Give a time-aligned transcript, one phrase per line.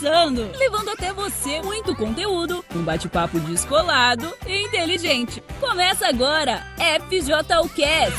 [0.00, 5.42] Começando, levando até você muito conteúdo, um bate-papo descolado e inteligente.
[5.60, 6.66] Começa agora,
[7.06, 8.16] FJUcast.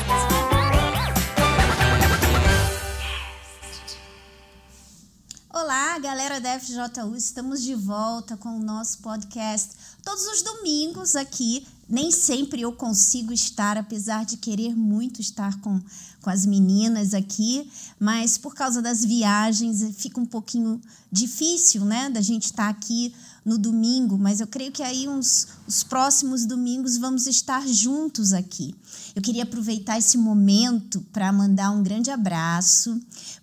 [5.52, 9.72] Olá, galera da FJU, estamos de volta com o nosso podcast.
[10.04, 15.82] Todos os domingos aqui, nem sempre eu consigo estar, apesar de querer muito estar com,
[16.22, 20.80] com as meninas aqui, mas por causa das viagens fica um pouquinho
[21.12, 23.14] difícil, né, da gente estar aqui
[23.44, 28.76] no domingo, mas eu creio que aí uns, os próximos domingos vamos estar juntos aqui.
[29.16, 33.02] Eu queria aproveitar esse momento para mandar um grande abraço,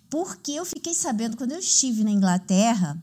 [0.09, 3.01] porque eu fiquei sabendo quando eu estive na Inglaterra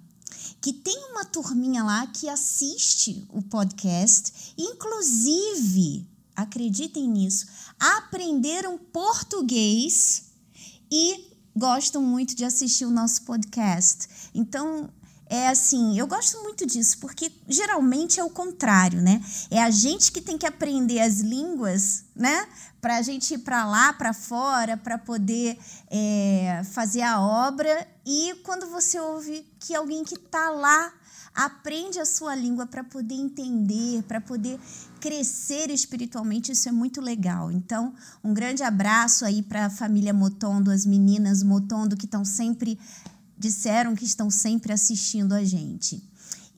[0.67, 6.05] que tem uma turminha lá que assiste o podcast, inclusive,
[6.35, 7.47] acreditem nisso,
[7.79, 10.31] aprenderam português
[10.91, 14.31] e gostam muito de assistir o nosso podcast.
[14.35, 14.91] Então,
[15.29, 19.21] é assim, eu gosto muito disso, porque geralmente é o contrário, né?
[19.51, 22.47] É a gente que tem que aprender as línguas, né?
[22.81, 25.59] Para a gente ir para lá, para fora, para poder
[25.91, 27.89] é, fazer a obra.
[28.05, 30.93] E quando você ouve que alguém que está lá
[31.35, 34.61] aprende a sua língua para poder entender, para poder
[35.07, 37.53] crescer espiritualmente, isso é muito legal.
[37.53, 42.77] Então, um grande abraço aí para a família Motondo, as meninas Motondo que estão sempre
[43.39, 46.03] disseram que estão sempre assistindo a gente.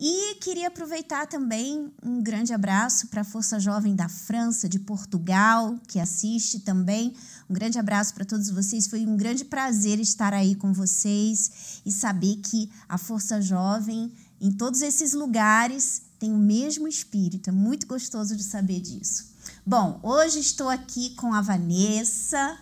[0.00, 5.78] E queria aproveitar também um grande abraço para a Força Jovem da França, de Portugal,
[5.86, 7.12] que assiste também.
[7.50, 8.86] Um grande abraço para todos vocês.
[8.86, 14.52] Foi um grande prazer estar aí com vocês e saber que a Força Jovem, em
[14.52, 17.50] todos esses lugares, tem o mesmo espírito.
[17.50, 19.28] É muito gostoso de saber disso.
[19.64, 22.58] Bom, hoje estou aqui com a Vanessa,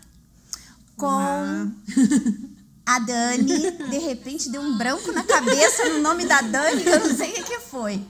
[0.97, 1.73] com.
[2.87, 7.01] a Dani, de repente deu um branco na cabeça no nome da Dani, que eu
[7.01, 8.01] não sei o que foi.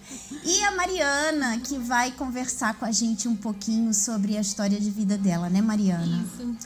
[0.44, 4.90] E a Mariana, que vai conversar com a gente um pouquinho sobre a história de
[4.90, 6.22] vida dela, né, Mariana?
[6.26, 6.56] Isso.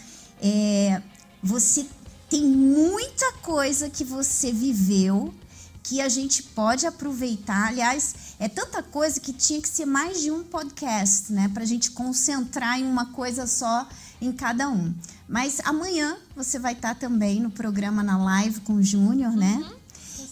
[0.43, 1.01] É,
[1.41, 1.87] você
[2.29, 5.33] tem muita coisa que você viveu
[5.91, 7.67] que a gente pode aproveitar.
[7.67, 11.49] Aliás, é tanta coisa que tinha que ser mais de um podcast, né?
[11.53, 13.89] Para a gente concentrar em uma coisa só
[14.23, 14.95] em cada um.
[15.29, 19.57] Mas amanhã você vai estar também no programa na live com o Júnior, né?
[19.57, 19.77] Uhum.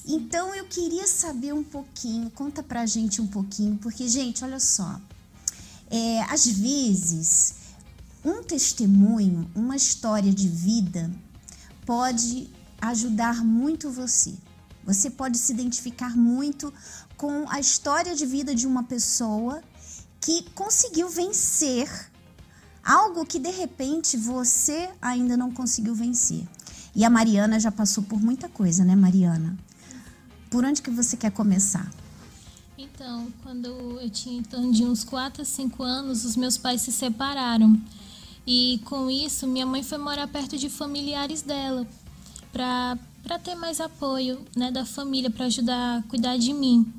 [0.06, 5.00] Então eu queria saber um pouquinho, conta pra gente um pouquinho, porque, gente, olha só.
[5.91, 7.54] É, às vezes,
[8.24, 11.10] um testemunho, uma história de vida,
[11.84, 12.48] pode
[12.80, 14.38] ajudar muito você.
[14.88, 16.72] Você pode se identificar muito
[17.15, 19.62] com a história de vida de uma pessoa
[20.19, 22.10] que conseguiu vencer
[22.82, 26.48] algo que de repente você ainda não conseguiu vencer.
[26.97, 29.59] E a Mariana já passou por muita coisa, né, Mariana?
[30.50, 31.87] Por onde que você quer começar?
[32.78, 33.69] Então, quando
[34.00, 37.78] eu tinha torno de uns 4 a 5 anos, os meus pais se separaram.
[38.47, 41.87] E com isso, minha mãe foi morar perto de familiares dela,
[42.50, 42.97] para
[43.38, 46.92] ter mais apoio né, da família, para ajudar a cuidar de mim.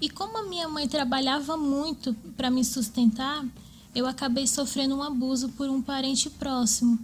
[0.00, 3.44] E como a minha mãe trabalhava muito para me sustentar,
[3.94, 6.98] eu acabei sofrendo um abuso por um parente próximo.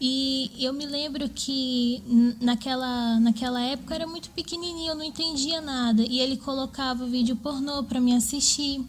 [0.00, 2.02] E eu me lembro que
[2.40, 6.02] naquela, naquela época eu era muito pequenininho, eu não entendia nada.
[6.02, 8.84] E ele colocava vídeo pornô para me assistir.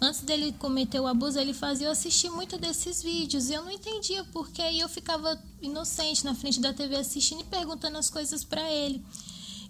[0.00, 3.48] Antes dele cometer o abuso, ele fazia eu assistir muito desses vídeos.
[3.48, 7.44] E eu não entendia porque e eu ficava inocente na frente da TV assistindo e
[7.44, 9.02] perguntando as coisas para ele.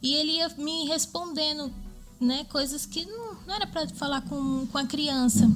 [0.03, 1.73] E ele ia me respondendo,
[2.21, 5.49] né, coisas que não, não era para falar com, com a criança.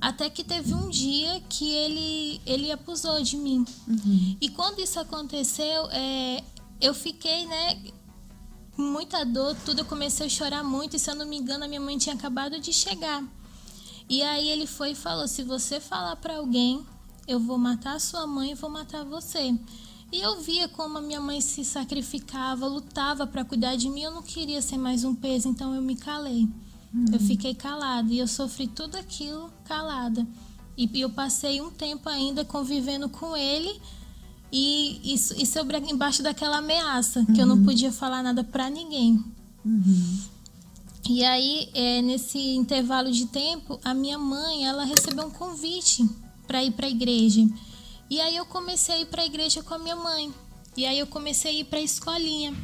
[0.00, 3.64] Até que teve um dia que ele, ele abusou de mim.
[3.88, 4.36] Uhum.
[4.40, 6.44] E quando isso aconteceu, é,
[6.80, 7.82] eu fiquei, né,
[8.76, 9.80] com muita dor, tudo.
[9.80, 10.96] Eu comecei a chorar muito.
[10.96, 13.24] E se eu não me engano, a minha mãe tinha acabado de chegar.
[14.08, 16.84] E aí ele foi e falou: se você falar para alguém,
[17.26, 19.54] eu vou matar a sua mãe e vou matar você.
[20.12, 24.02] E eu via como a minha mãe se sacrificava, lutava para cuidar de mim.
[24.02, 26.48] Eu não queria ser mais um peso, então eu me calei.
[27.12, 30.26] Eu fiquei calada e eu sofri tudo aquilo calada.
[30.76, 33.80] E, e eu passei um tempo ainda convivendo com ele
[34.52, 39.22] e, e, e sobre embaixo daquela ameaça que eu não podia falar nada para ninguém.
[41.08, 46.04] E aí, é, nesse intervalo de tempo, a minha mãe ela recebeu um convite
[46.46, 47.46] para ir para a igreja.
[48.10, 50.32] E aí eu comecei a ir para a igreja com a minha mãe.
[50.76, 52.54] E aí eu comecei a ir para a escolinha.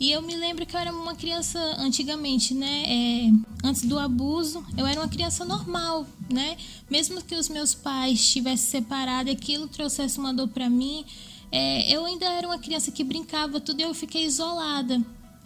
[0.00, 2.84] E eu me lembro que eu era uma criança antigamente, né?
[2.86, 3.30] É,
[3.64, 6.56] antes do abuso, eu era uma criança normal, né?
[6.90, 11.04] Mesmo que os meus pais estivessem separados e aquilo trouxesse uma dor para mim,
[11.50, 15.00] é, eu ainda era uma criança que brincava tudo e eu fiquei isolada.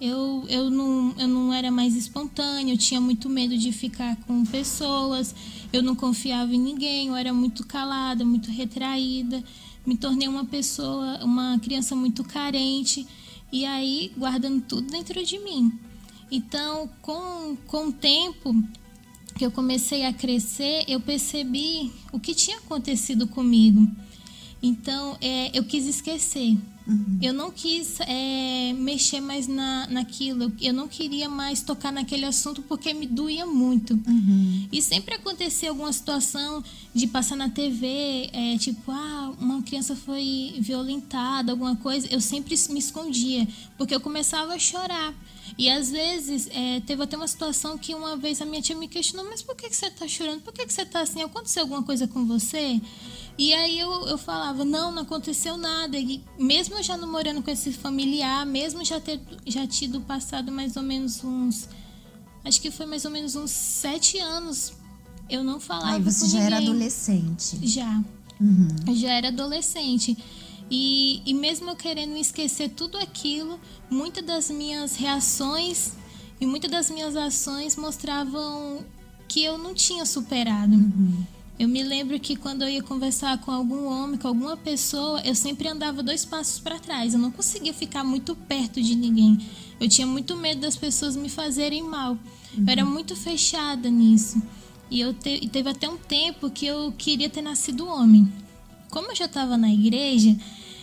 [0.05, 4.45] Eu, eu, não, eu não era mais espontânea, eu tinha muito medo de ficar com
[4.45, 5.33] pessoas,
[5.73, 9.45] eu não confiava em ninguém, eu era muito calada, muito retraída,
[9.87, 13.07] me tornei uma pessoa, uma criança muito carente,
[13.53, 15.73] e aí guardando tudo dentro de mim.
[16.33, 18.53] Então, com, com o tempo
[19.37, 23.89] que eu comecei a crescer, eu percebi o que tinha acontecido comigo.
[24.63, 26.57] Então, é, eu quis esquecer.
[26.87, 27.19] Uhum.
[27.23, 30.53] Eu não quis é, mexer mais na, naquilo.
[30.61, 33.95] Eu não queria mais tocar naquele assunto porque me doía muito.
[33.95, 34.69] Uhum.
[34.71, 36.63] E sempre acontecia alguma situação
[36.95, 42.07] de passar na TV, é, tipo, ah, uma criança foi violentada, alguma coisa.
[42.11, 43.47] Eu sempre me escondia
[43.79, 45.15] porque eu começava a chorar.
[45.59, 48.89] E às vezes, é, teve até uma situação que uma vez a minha tia me
[48.89, 50.41] questionou: Mas por que, que você está chorando?
[50.41, 51.23] Por que, que você está assim?
[51.23, 52.81] Aconteceu alguma coisa com você?
[53.39, 55.99] E aí eu, eu falava, não, não aconteceu nada.
[55.99, 60.53] E mesmo eu já não morando com esse familiar, mesmo já ter já tido passado
[60.53, 61.69] mais ou menos uns.
[62.45, 64.73] Acho que foi mais ou menos uns sete anos.
[65.31, 65.97] Eu não falava.
[65.97, 66.47] Aí você já ninguém.
[66.47, 67.59] era adolescente.
[67.67, 68.03] Já.
[68.41, 68.95] Uhum.
[68.95, 70.17] Já era adolescente.
[70.71, 75.93] E, e mesmo eu querendo esquecer tudo aquilo, muitas das minhas reações
[76.41, 78.85] e muitas das minhas ações mostravam
[79.29, 80.75] que eu não tinha superado.
[80.75, 81.25] Uhum.
[81.59, 85.35] Eu me lembro que quando eu ia conversar com algum homem, com alguma pessoa, eu
[85.35, 87.15] sempre andava dois passos para trás.
[87.15, 89.39] Eu não conseguia ficar muito perto de ninguém.
[89.79, 92.13] Eu tinha muito medo das pessoas me fazerem mal.
[92.13, 92.65] Uhum.
[92.67, 94.43] Eu era muito fechada nisso.
[94.91, 98.33] E eu te, teve até um tempo que eu queria ter nascido homem.
[98.91, 100.37] Como eu já estava na igreja,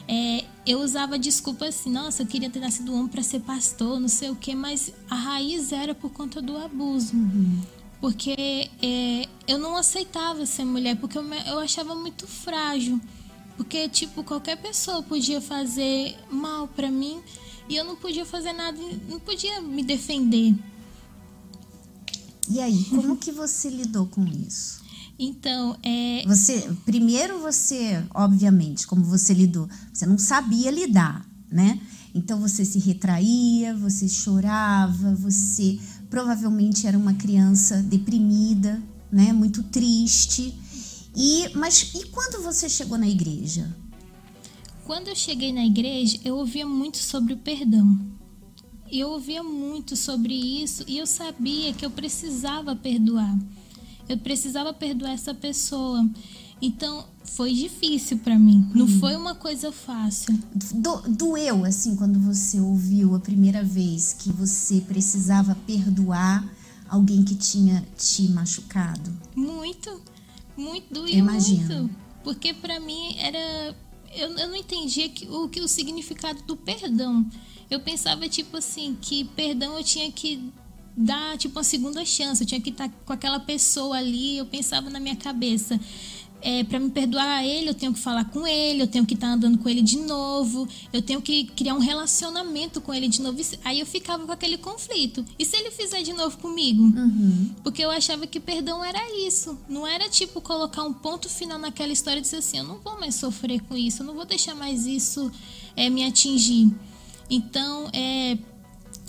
[0.07, 4.07] é, eu usava desculpa assim, nossa, eu queria ter nascido homem para ser pastor, não
[4.07, 7.15] sei o quê, mas a raiz era por conta do abuso.
[7.15, 12.99] Uhum porque é, eu não aceitava ser mulher, porque eu, eu achava muito frágil.
[13.57, 17.19] Porque, tipo, qualquer pessoa podia fazer mal para mim
[17.67, 18.79] e eu não podia fazer nada,
[19.09, 20.55] não podia me defender.
[22.49, 24.81] E aí, como que você lidou com isso?
[25.19, 26.23] Então, é.
[26.25, 31.79] Você, primeiro você, obviamente, como você lidou, você não sabia lidar, né?
[32.15, 35.77] Então você se retraía, você chorava, você
[36.09, 40.53] provavelmente era uma criança deprimida, né, muito triste.
[41.15, 43.75] E mas e quando você chegou na igreja?
[44.85, 47.99] Quando eu cheguei na igreja, eu ouvia muito sobre o perdão.
[48.91, 53.37] Eu ouvia muito sobre isso e eu sabia que eu precisava perdoar.
[54.07, 56.03] Eu precisava perdoar essa pessoa.
[56.61, 58.69] Então, foi difícil para mim.
[58.73, 58.99] Não hum.
[58.99, 60.37] foi uma coisa fácil.
[60.73, 66.45] Do, doeu, assim, quando você ouviu a primeira vez que você precisava perdoar
[66.89, 69.15] alguém que tinha te machucado?
[69.35, 70.01] Muito.
[70.57, 71.83] Muito, doeu Imagino.
[71.83, 71.95] muito.
[72.23, 73.75] Porque para mim era.
[74.13, 77.25] Eu, eu não entendia que, o que o significado do perdão.
[77.69, 80.51] Eu pensava, tipo assim, que perdão eu tinha que
[80.97, 82.43] dar, tipo, uma segunda chance.
[82.43, 84.37] Eu tinha que estar com aquela pessoa ali.
[84.37, 85.79] Eu pensava na minha cabeça
[86.41, 89.27] é, para me perdoar ele, eu tenho que falar com ele, eu tenho que estar
[89.27, 93.21] tá andando com ele de novo, eu tenho que criar um relacionamento com ele de
[93.21, 93.39] novo.
[93.63, 95.25] Aí eu ficava com aquele conflito.
[95.37, 96.83] E se ele fizer de novo comigo?
[96.83, 97.55] Uhum.
[97.63, 99.57] Porque eu achava que perdão era isso.
[99.67, 102.99] Não era tipo colocar um ponto final naquela história e dizer assim: eu não vou
[102.99, 105.31] mais sofrer com isso, eu não vou deixar mais isso
[105.75, 106.71] é, me atingir.
[107.29, 108.37] Então, é,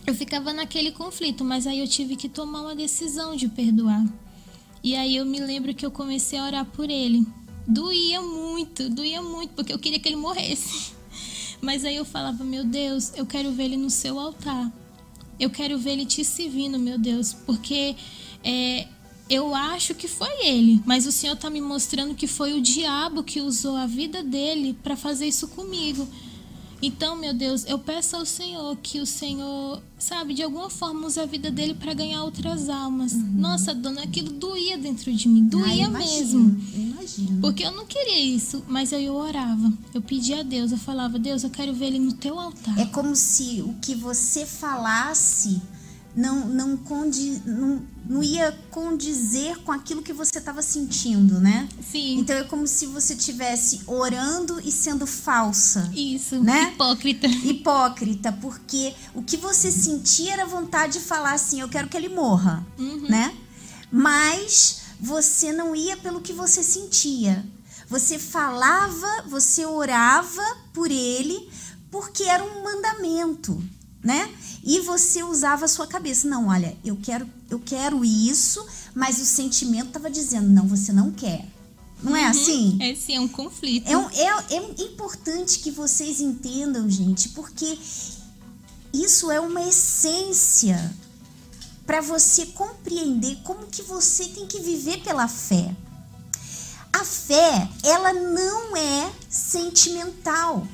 [0.07, 4.04] eu ficava naquele conflito, mas aí eu tive que tomar uma decisão de perdoar.
[4.82, 7.26] E aí eu me lembro que eu comecei a orar por ele.
[7.66, 10.92] Doía muito, doía muito, porque eu queria que ele morresse.
[11.60, 14.72] Mas aí eu falava, meu Deus, eu quero ver ele no seu altar.
[15.38, 17.96] Eu quero ver ele te servindo, meu Deus, porque
[18.42, 18.87] é,
[19.30, 23.22] eu acho que foi ele, mas o Senhor está me mostrando que foi o diabo
[23.22, 26.06] que usou a vida dele para fazer isso comigo.
[26.82, 31.20] Então, meu Deus, eu peço ao Senhor que o Senhor, sabe, de alguma forma use
[31.20, 33.12] a vida dele para ganhar outras almas.
[33.12, 33.32] Uhum.
[33.37, 36.58] Nossa, dona, aquilo doía dentro de mim, doía ah, mesmo.
[36.75, 37.40] Imagino.
[37.40, 39.72] Porque eu não queria isso, mas aí eu orava.
[39.92, 42.78] Eu pedia a Deus, eu falava: "Deus, eu quero ver ele no teu altar".
[42.78, 45.60] É como se o que você falasse
[46.14, 51.69] não não, condi, não não ia condizer com aquilo que você estava sentindo, né?
[51.81, 52.19] Sim.
[52.19, 55.88] Então é como se você estivesse orando e sendo falsa.
[55.95, 56.43] Isso.
[56.43, 56.73] Né?
[56.73, 57.26] Hipócrita.
[57.47, 62.09] Hipócrita, porque o que você sentia era vontade de falar assim, eu quero que ele
[62.09, 63.07] morra, uhum.
[63.09, 63.33] né?
[63.93, 67.45] Mas você não ia pelo que você sentia.
[67.88, 71.49] Você falava, você orava por ele,
[71.90, 73.62] porque era um mandamento
[74.02, 74.33] né?
[74.64, 76.28] E você usava a sua cabeça.
[76.28, 78.64] Não, olha, eu quero, eu quero isso,
[78.95, 81.47] mas o sentimento estava dizendo, não, você não quer.
[82.02, 82.30] Não é uhum.
[82.30, 82.78] assim?
[82.80, 83.88] É sim, é um conflito.
[83.88, 87.78] É, um, é, é importante que vocês entendam, gente, porque
[88.92, 90.95] isso é uma essência
[91.87, 95.75] para você compreender como que você tem que viver pela fé.
[96.92, 100.66] A fé, ela não é sentimental.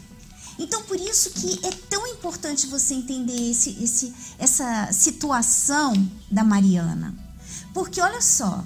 [0.59, 5.93] Então, por isso que é tão importante você entender esse, esse, essa situação
[6.31, 7.15] da Mariana.
[7.75, 8.65] Porque olha só,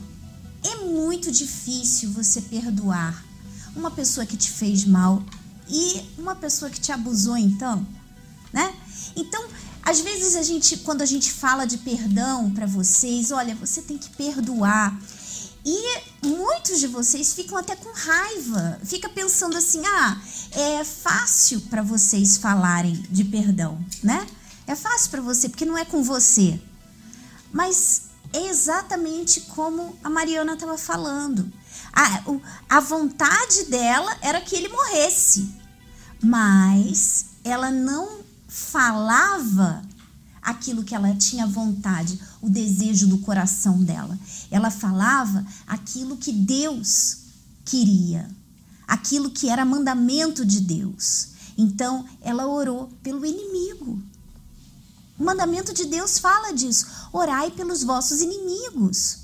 [0.63, 3.25] é muito difícil você perdoar
[3.75, 5.23] uma pessoa que te fez mal
[5.69, 7.87] e uma pessoa que te abusou, então,
[8.53, 8.75] né?
[9.17, 9.49] Então,
[9.83, 13.97] às vezes a gente, quando a gente fala de perdão para vocês, olha, você tem
[13.97, 14.97] que perdoar.
[15.65, 20.21] E muitos de vocês ficam até com raiva, fica pensando assim: "Ah,
[20.53, 24.27] é fácil para vocês falarem de perdão, né?
[24.67, 26.61] É fácil para você porque não é com você".
[27.53, 28.03] Mas
[28.33, 31.53] é exatamente como a Mariana estava falando.
[31.93, 32.23] A,
[32.77, 35.53] a vontade dela era que ele morresse,
[36.23, 39.83] mas ela não falava
[40.43, 44.19] aquilo que ela tinha vontade, o desejo do coração dela.
[44.51, 47.19] Ela falava aquilo que Deus
[47.65, 48.29] queria,
[48.87, 51.29] aquilo que era mandamento de Deus.
[51.57, 54.03] Então, ela orou pelo inimigo.
[55.19, 59.19] O mandamento de Deus fala disso: orai pelos vossos inimigos.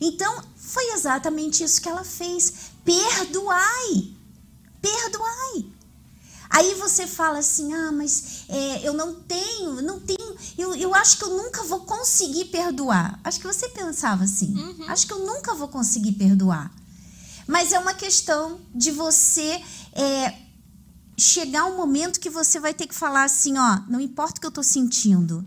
[0.00, 2.52] Então, foi exatamente isso que ela fez.
[2.84, 4.14] Perdoai.
[4.80, 5.66] Perdoai.
[6.48, 10.15] Aí você fala assim: ah, mas é, eu não tenho, não tenho,
[10.56, 13.18] eu, eu acho que eu nunca vou conseguir perdoar.
[13.22, 14.88] Acho que você pensava assim: uhum.
[14.88, 16.70] acho que eu nunca vou conseguir perdoar.
[17.46, 19.62] Mas é uma questão de você
[19.92, 20.34] é,
[21.16, 24.46] chegar um momento que você vai ter que falar assim: ó, não importa o que
[24.46, 25.46] eu estou sentindo,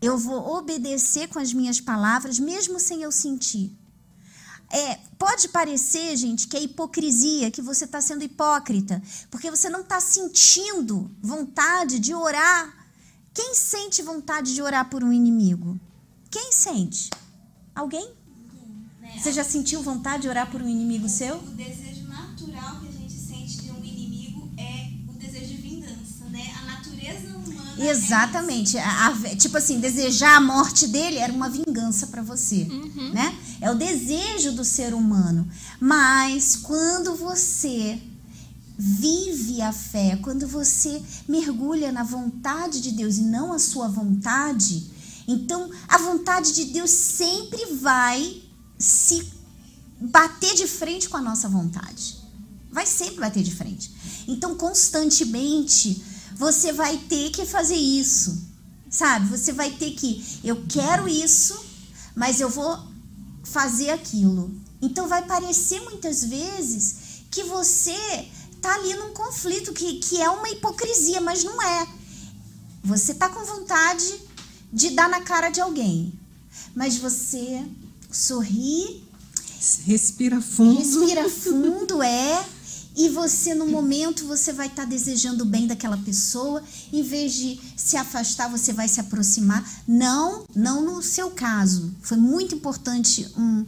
[0.00, 3.76] eu vou obedecer com as minhas palavras, mesmo sem eu sentir.
[4.70, 9.80] É, pode parecer, gente, que é hipocrisia, que você está sendo hipócrita, porque você não
[9.80, 12.77] está sentindo vontade de orar.
[13.32, 15.78] Quem sente vontade de orar por um inimigo?
[16.30, 17.10] Quem sente?
[17.74, 18.10] Alguém?
[19.00, 19.18] Né?
[19.18, 21.36] Você já sentiu vontade de orar por um inimigo seu?
[21.36, 26.24] O desejo natural que a gente sente de um inimigo é o desejo de vingança,
[26.30, 26.52] né?
[26.60, 27.74] A natureza humana.
[27.78, 28.76] É Exatamente.
[28.76, 33.12] É a, a, tipo assim, desejar a morte dele era uma vingança para você, uhum.
[33.14, 33.38] né?
[33.60, 35.48] É o desejo do ser humano.
[35.80, 38.00] Mas quando você
[38.78, 44.88] vive a fé, quando você mergulha na vontade de Deus e não a sua vontade,
[45.26, 48.40] então a vontade de Deus sempre vai
[48.78, 49.32] se
[50.00, 52.16] bater de frente com a nossa vontade.
[52.70, 53.90] Vai sempre bater de frente.
[54.28, 56.00] Então, constantemente,
[56.36, 58.46] você vai ter que fazer isso.
[58.88, 59.28] Sabe?
[59.28, 61.58] Você vai ter que, eu quero isso,
[62.14, 62.78] mas eu vou
[63.42, 64.54] fazer aquilo.
[64.80, 66.96] Então vai parecer muitas vezes
[67.30, 68.28] que você
[68.60, 71.86] tá ali num conflito que, que é uma hipocrisia, mas não é.
[72.84, 74.20] Você tá com vontade
[74.72, 76.12] de dar na cara de alguém,
[76.74, 77.64] mas você
[78.10, 79.02] sorri,
[79.84, 82.44] respira fundo, respira fundo é
[82.98, 86.60] e você no momento você vai estar tá desejando bem daquela pessoa,
[86.92, 89.64] em vez de se afastar, você vai se aproximar.
[89.86, 91.94] Não, não no seu caso.
[92.02, 93.64] Foi muito importante um,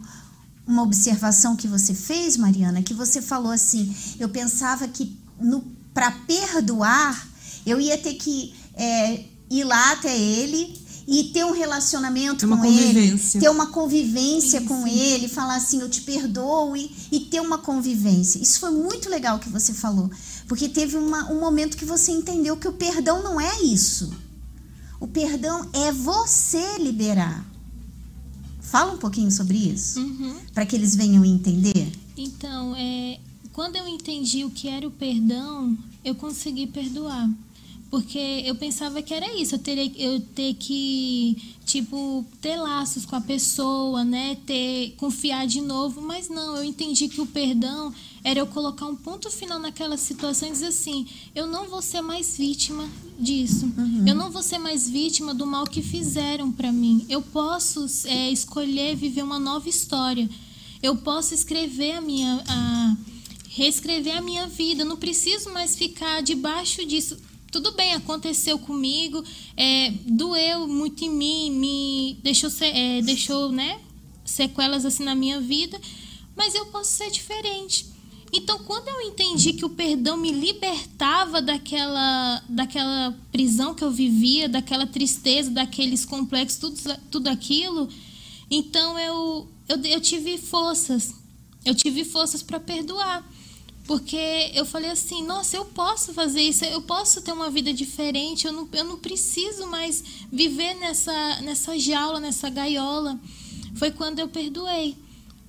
[0.70, 5.18] uma observação que você fez, Mariana, que você falou assim: eu pensava que
[5.92, 7.28] para perdoar
[7.66, 13.18] eu ia ter que é, ir lá até ele e ter um relacionamento com ele,
[13.18, 14.96] ter uma convivência sim, com sim.
[14.96, 18.38] ele, falar assim, eu te perdoo e, e, ter uma convivência.
[18.38, 20.08] Isso foi muito legal que você falou,
[20.46, 24.12] porque teve uma, um momento que você entendeu que o perdão não é isso.
[25.00, 27.44] O perdão é você liberar.
[28.70, 30.36] Fala um pouquinho sobre isso, uhum.
[30.54, 31.90] para que eles venham entender.
[32.16, 33.18] Então, é,
[33.52, 37.28] quando eu entendi o que era o perdão, eu consegui perdoar.
[37.90, 43.16] Porque eu pensava que era isso, eu teria eu ter que, tipo, ter laços com
[43.16, 44.36] a pessoa, né?
[44.46, 47.92] Ter, confiar de novo, mas não, eu entendi que o perdão
[48.22, 51.04] era eu colocar um ponto final naquela situação e dizer assim,
[51.34, 53.66] eu não vou ser mais vítima disso.
[53.76, 54.06] Uhum.
[54.06, 57.04] Eu não vou ser mais vítima do mal que fizeram para mim.
[57.08, 60.30] Eu posso é, escolher viver uma nova história.
[60.80, 62.40] Eu posso escrever a minha.
[62.46, 62.96] A,
[63.52, 64.82] reescrever a minha vida.
[64.82, 67.16] Eu não preciso mais ficar debaixo disso
[67.50, 69.24] tudo bem, aconteceu comigo,
[69.56, 73.80] é, doeu muito em mim, me deixou, é, deixou né,
[74.24, 75.80] sequelas assim na minha vida,
[76.36, 77.86] mas eu posso ser diferente.
[78.32, 84.48] Então, quando eu entendi que o perdão me libertava daquela, daquela prisão que eu vivia,
[84.48, 87.88] daquela tristeza, daqueles complexos, tudo, tudo aquilo,
[88.48, 91.12] então eu, eu, eu tive forças.
[91.64, 93.28] Eu tive forças para perdoar.
[93.90, 98.46] Porque eu falei assim, nossa, eu posso fazer isso, eu posso ter uma vida diferente,
[98.46, 103.18] eu não, eu não preciso mais viver nessa, nessa jaula, nessa gaiola.
[103.74, 104.96] Foi quando eu perdoei.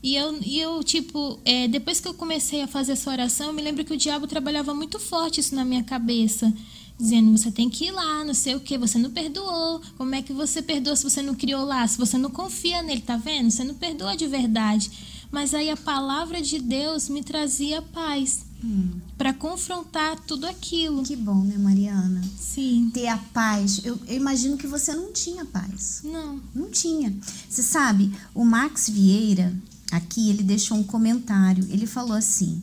[0.01, 3.53] E eu, e eu tipo, é, depois que eu comecei a fazer essa oração, eu
[3.53, 6.51] me lembro que o diabo trabalhava muito forte isso na minha cabeça.
[6.99, 9.83] Dizendo, você tem que ir lá, não sei o que, você não perdoou.
[9.99, 11.87] Como é que você perdoa se você não criou lá?
[11.87, 13.51] Se você não confia nele, tá vendo?
[13.51, 14.89] Você não perdoa de verdade.
[15.31, 18.51] Mas aí a palavra de Deus me trazia paz.
[18.63, 18.99] Hum.
[19.17, 21.01] para confrontar tudo aquilo.
[21.01, 22.21] Que bom, né, Mariana?
[22.39, 22.91] Sim.
[22.93, 23.81] Ter a paz.
[23.83, 26.01] Eu, eu, imagino que você não tinha paz.
[26.03, 26.39] Não.
[26.53, 27.11] Não tinha.
[27.49, 29.51] Você sabe, o Max Vieira,
[29.91, 31.67] aqui, ele deixou um comentário.
[31.71, 32.61] Ele falou assim: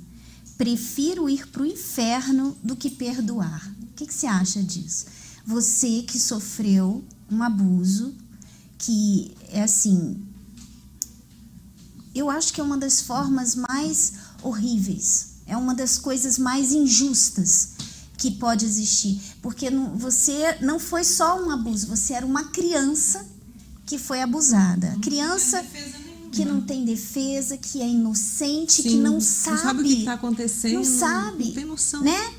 [0.57, 3.69] prefiro ir para o inferno do que perdoar.
[3.83, 5.07] O que, que você acha disso?
[5.45, 8.15] Você que sofreu um abuso,
[8.79, 10.17] que é assim,
[12.15, 17.71] eu acho que é uma das formas mais horríveis, é uma das coisas mais injustas
[18.17, 23.25] que pode existir, porque não, você não foi só um abuso, você era uma criança
[23.87, 24.91] que foi abusada.
[24.91, 25.65] Não criança
[26.31, 29.57] que não tem defesa, que é inocente, Sim, que não sabe.
[29.57, 30.75] Não sabe o que está acontecendo.
[30.75, 31.45] Não sabe.
[31.47, 32.03] Não tem noção.
[32.03, 32.35] Né?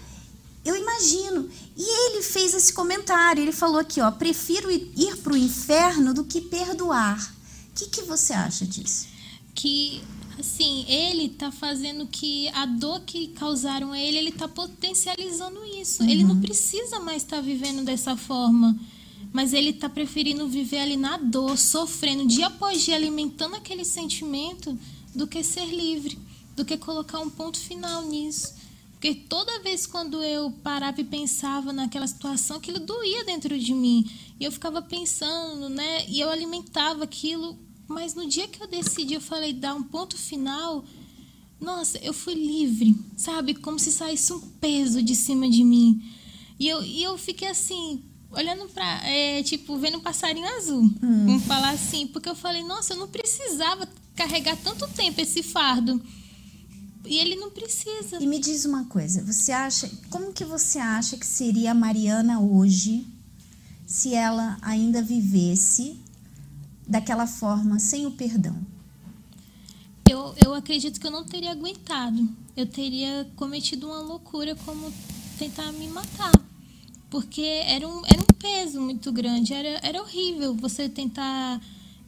[0.63, 1.49] Eu imagino.
[1.75, 3.41] E ele fez esse comentário.
[3.41, 7.33] Ele falou aqui, ó, prefiro ir para o inferno do que perdoar.
[7.71, 9.07] O que, que você acha disso?
[9.59, 10.01] Que
[10.39, 16.01] assim, ele tá fazendo que a dor que causaram a ele, ele tá potencializando isso.
[16.01, 16.09] Uhum.
[16.09, 18.79] Ele não precisa mais estar tá vivendo dessa forma.
[19.33, 24.79] Mas ele tá preferindo viver ali na dor, sofrendo dia após dia, alimentando aquele sentimento,
[25.13, 26.17] do que ser livre,
[26.55, 28.55] do que colocar um ponto final nisso.
[28.93, 34.09] Porque toda vez quando eu parava e pensava naquela situação, aquilo doía dentro de mim.
[34.39, 36.05] E eu ficava pensando, né?
[36.07, 37.57] E eu alimentava aquilo
[37.89, 40.85] mas no dia que eu decidi, eu falei dar um ponto final,
[41.59, 43.55] nossa, eu fui livre, sabe?
[43.55, 45.99] Como se saísse um peso de cima de mim.
[46.59, 48.85] E eu, e eu fiquei assim, olhando pra.
[49.07, 50.83] É, tipo, vendo um passarinho azul.
[50.83, 51.25] Hum.
[51.25, 52.05] Vamos falar assim.
[52.05, 55.99] Porque eu falei, nossa, eu não precisava carregar tanto tempo esse fardo.
[57.05, 58.21] E ele não precisa.
[58.21, 59.89] E me diz uma coisa, você acha.
[60.11, 63.03] Como que você acha que seria a Mariana hoje
[63.87, 65.99] se ela ainda vivesse
[66.89, 68.57] daquela forma, sem o perdão?
[70.09, 72.27] Eu, eu acredito que eu não teria aguentado.
[72.57, 74.91] Eu teria cometido uma loucura como
[75.37, 76.31] tentar me matar.
[77.11, 79.53] Porque era um, era um peso muito grande.
[79.53, 81.61] Era, era horrível você tentar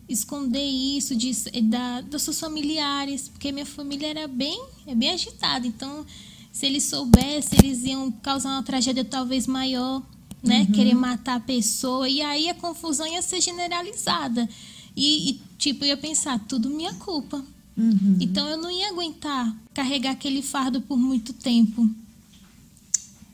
[0.09, 3.29] esconder isso de, da, dos seus familiares.
[3.29, 5.67] Porque minha família era bem, é bem agitada.
[5.67, 6.03] Então,
[6.51, 10.01] se eles soubessem, eles iam causar uma tragédia talvez maior
[10.43, 10.61] né?
[10.61, 10.71] Uhum.
[10.71, 12.07] Querer matar a pessoa.
[12.09, 14.47] E aí a confusão ia ser generalizada.
[14.95, 17.43] E, e tipo, eu ia pensar, tudo minha culpa.
[17.77, 18.17] Uhum.
[18.19, 21.89] Então eu não ia aguentar carregar aquele fardo por muito tempo.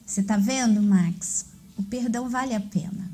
[0.06, 1.46] Você tá vendo, Max?
[1.78, 3.12] O perdão vale a pena.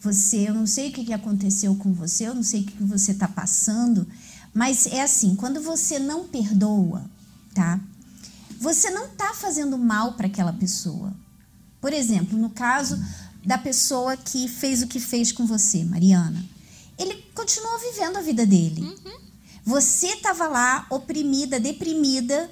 [0.00, 3.12] Você, eu não sei o que aconteceu com você, eu não sei o que você
[3.12, 4.06] está passando,
[4.54, 7.04] mas é assim, quando você não perdoa,
[7.54, 7.80] tá?
[8.60, 11.12] Você não tá fazendo mal para aquela pessoa.
[11.86, 13.00] Por exemplo, no caso
[13.44, 16.44] da pessoa que fez o que fez com você, Mariana,
[16.98, 18.82] ele continuou vivendo a vida dele.
[18.82, 19.18] Uhum.
[19.64, 22.50] Você estava lá oprimida, deprimida,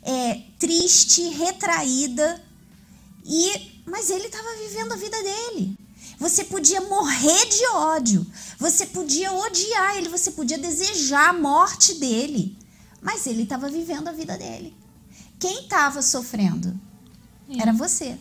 [0.00, 2.40] é, triste, retraída,
[3.24, 5.76] e mas ele estava vivendo a vida dele.
[6.20, 8.24] Você podia morrer de ódio,
[8.60, 12.56] você podia odiar ele, você podia desejar a morte dele,
[13.02, 14.72] mas ele estava vivendo a vida dele.
[15.40, 16.78] Quem estava sofrendo?
[17.50, 17.62] É.
[17.62, 18.16] Era você.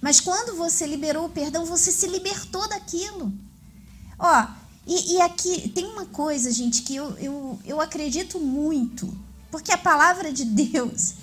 [0.00, 3.32] Mas quando você liberou o perdão, você se libertou daquilo.
[4.18, 4.46] Ó,
[4.86, 9.12] e, e aqui tem uma coisa, gente, que eu, eu, eu acredito muito,
[9.50, 11.14] porque a palavra de Deus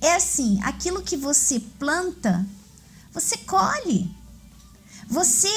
[0.00, 2.46] é assim: aquilo que você planta,
[3.12, 4.10] você colhe.
[5.08, 5.48] Você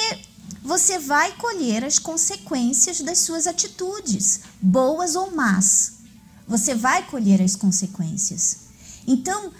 [0.62, 5.94] você vai colher as consequências das suas atitudes, boas ou más.
[6.46, 8.58] Você vai colher as consequências.
[9.06, 9.52] Então,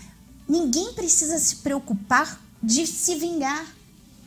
[0.49, 3.67] ninguém precisa se preocupar de se vingar,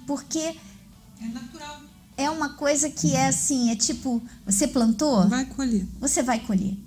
[0.08, 1.82] porque é natural.
[2.18, 5.28] É uma coisa que é assim, é tipo, você plantou?
[5.28, 5.86] Vai colher.
[6.00, 6.78] Você vai colher.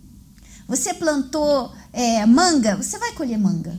[0.67, 2.77] Você plantou é, manga?
[2.77, 3.79] Você vai colher manga.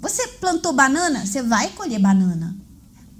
[0.00, 1.24] Você plantou banana?
[1.24, 2.56] Você vai colher banana.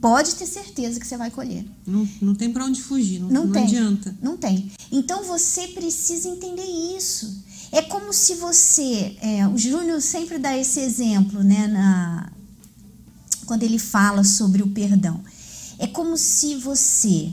[0.00, 1.64] Pode ter certeza que você vai colher.
[1.86, 4.14] Não, não tem para onde fugir, não, não, não tem, adianta.
[4.20, 4.70] Não tem.
[4.92, 7.42] Então você precisa entender isso.
[7.72, 9.16] É como se você.
[9.22, 12.30] É, o Júnior sempre dá esse exemplo, né, na,
[13.44, 15.22] quando ele fala sobre o perdão.
[15.78, 17.32] É como se você,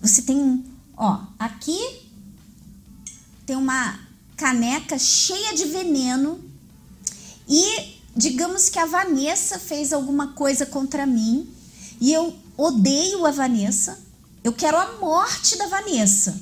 [0.00, 0.64] você tem
[0.96, 1.78] ó, aqui
[3.46, 3.98] tem uma
[4.36, 6.40] caneca cheia de veneno
[7.48, 11.48] e digamos que a Vanessa fez alguma coisa contra mim
[12.00, 13.98] e eu odeio a Vanessa,
[14.42, 16.38] eu quero a morte da Vanessa.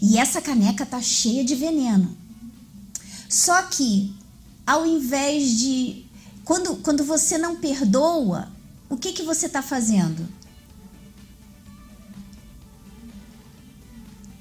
[0.00, 2.16] E essa caneca tá cheia de veneno.
[3.28, 4.12] Só que
[4.66, 6.01] ao invés de
[6.44, 8.48] quando, quando você não perdoa,
[8.88, 10.26] o que que você está fazendo?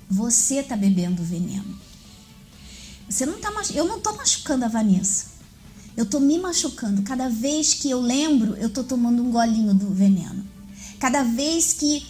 [0.10, 1.80] Você está bebendo veneno.
[3.10, 5.28] Você não tá, eu não estou machucando a Vanessa.
[5.96, 7.02] Eu estou me machucando.
[7.04, 10.46] Cada vez que eu lembro, eu estou tomando um golinho do veneno.
[11.00, 12.06] Cada vez que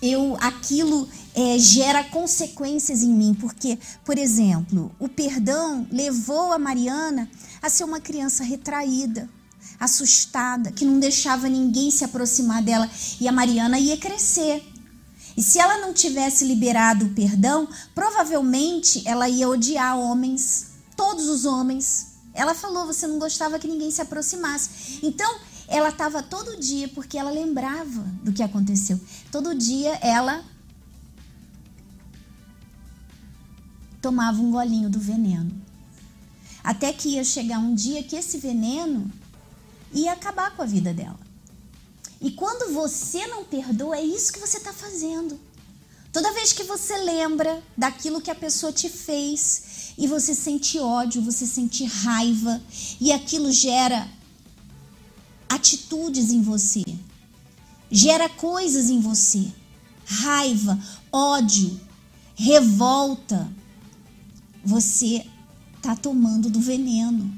[0.00, 7.30] eu aquilo é, gera consequências em mim, porque, por exemplo, o perdão levou a Mariana
[7.62, 9.28] a ser uma criança retraída,
[9.78, 12.88] assustada, que não deixava ninguém se aproximar dela
[13.20, 14.62] e a Mariana ia crescer.
[15.36, 21.44] E se ela não tivesse liberado o perdão, provavelmente ela ia odiar homens, todos os
[21.44, 22.08] homens.
[22.34, 24.98] Ela falou, você não gostava que ninguém se aproximasse.
[25.00, 25.38] Então,
[25.68, 28.98] ela estava todo dia, porque ela lembrava do que aconteceu.
[29.30, 30.42] Todo dia ela
[34.08, 35.52] tomava um golinho do veneno.
[36.64, 39.12] Até que ia chegar um dia que esse veneno
[39.92, 41.20] ia acabar com a vida dela.
[42.18, 45.38] E quando você não perdoa, é isso que você está fazendo.
[46.10, 51.20] Toda vez que você lembra daquilo que a pessoa te fez e você sente ódio,
[51.20, 52.62] você sente raiva
[52.98, 54.08] e aquilo gera
[55.50, 56.82] atitudes em você,
[57.90, 59.52] gera coisas em você,
[60.06, 60.78] raiva,
[61.12, 61.78] ódio,
[62.38, 63.50] revolta,
[64.64, 65.24] você
[65.76, 67.32] está tomando do veneno.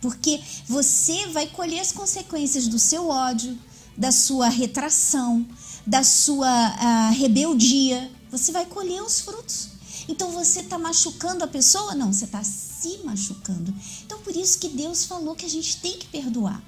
[0.00, 3.58] Porque você vai colher as consequências do seu ódio,
[3.96, 5.46] da sua retração,
[5.86, 8.10] da sua uh, rebeldia.
[8.30, 9.70] Você vai colher os frutos.
[10.08, 11.94] Então você está machucando a pessoa?
[11.94, 13.74] Não, você está se machucando.
[14.04, 16.62] Então por isso que Deus falou que a gente tem que perdoar.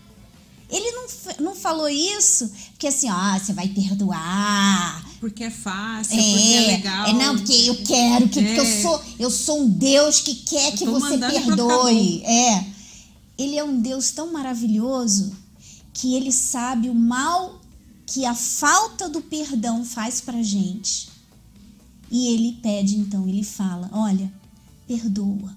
[0.70, 1.06] Ele não,
[1.40, 5.07] não falou isso porque assim, ah, você vai perdoar.
[5.20, 7.06] Porque é fácil, é, porque é legal.
[7.08, 8.42] É, não, porque eu quero, que, é.
[8.42, 8.82] porque eu é.
[8.82, 12.22] sou, eu sou um Deus que quer que você perdoe.
[12.24, 12.66] É.
[13.36, 15.32] Ele é um Deus tão maravilhoso
[15.92, 17.60] que ele sabe o mal
[18.06, 21.08] que a falta do perdão faz pra gente.
[22.10, 24.32] E ele pede, então, ele fala: olha,
[24.86, 25.56] perdoa.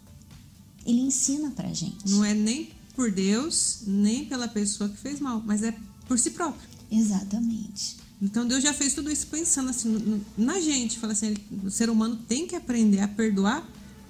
[0.86, 2.10] Ele ensina pra gente.
[2.10, 5.76] Não é nem por Deus, nem pela pessoa que fez mal, mas é
[6.08, 6.68] por si próprio.
[6.92, 8.01] Exatamente.
[8.22, 11.00] Então Deus já fez tudo isso pensando assim na gente.
[11.00, 13.68] Fala assim, o ser humano tem que aprender a perdoar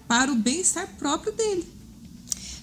[0.07, 1.65] para o bem-estar próprio dele.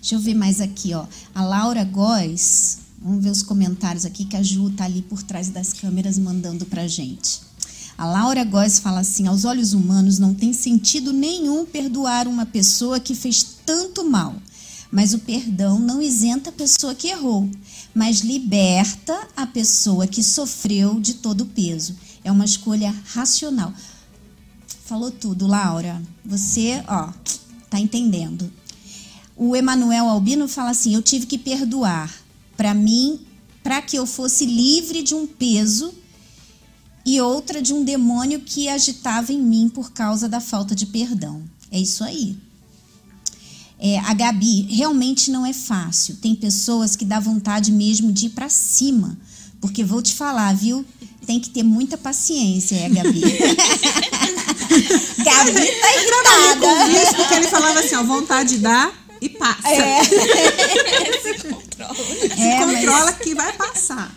[0.00, 1.06] Deixa eu ver mais aqui, ó.
[1.34, 5.48] A Laura Góes Vamos ver os comentários aqui que a Ju tá ali por trás
[5.48, 7.40] das câmeras mandando pra gente.
[7.96, 12.98] A Laura Góes fala assim: aos olhos humanos não tem sentido nenhum perdoar uma pessoa
[12.98, 14.34] que fez tanto mal.
[14.90, 17.48] Mas o perdão não isenta a pessoa que errou,
[17.98, 21.96] mas liberta a pessoa que sofreu de todo o peso.
[22.22, 23.74] É uma escolha racional.
[24.84, 26.00] Falou tudo, Laura.
[26.24, 27.12] Você, ó,
[27.68, 28.52] tá entendendo.
[29.36, 32.14] O Emanuel Albino fala assim: eu tive que perdoar
[32.56, 33.18] para mim,
[33.64, 35.92] para que eu fosse livre de um peso
[37.04, 41.42] e outra de um demônio que agitava em mim por causa da falta de perdão.
[41.68, 42.38] É isso aí.
[43.80, 46.16] É, a Gabi, realmente não é fácil.
[46.16, 49.16] Tem pessoas que dá vontade mesmo de ir para cima.
[49.60, 50.84] Porque vou te falar, viu?
[51.26, 53.20] Tem que ter muita paciência, é, Gabi.
[55.18, 56.92] Gabi tá irritada.
[57.02, 59.68] Isso porque ele falava assim, ó, vontade de dar e passa.
[59.68, 60.00] É.
[62.38, 63.18] É, controla mas...
[63.18, 64.14] que vai passar.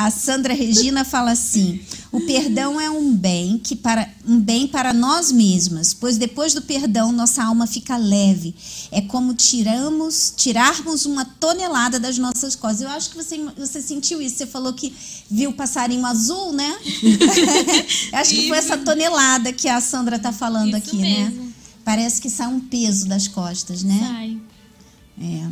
[0.00, 1.78] A Sandra Regina fala assim:
[2.10, 6.62] o perdão é um bem que para um bem para nós mesmas, pois depois do
[6.62, 8.54] perdão nossa alma fica leve.
[8.90, 12.80] É como tiramos, tirarmos uma tonelada das nossas costas.
[12.80, 14.38] Eu acho que você, você sentiu isso.
[14.38, 14.90] Você falou que
[15.30, 16.78] viu o passarinho azul, né?
[18.14, 21.24] Acho que foi essa tonelada que a Sandra está falando isso aqui, né?
[21.24, 21.44] mesmo.
[21.44, 21.52] né?
[21.84, 23.98] Parece que sai um peso das costas, né?
[24.00, 24.40] Sai.
[25.20, 25.48] É.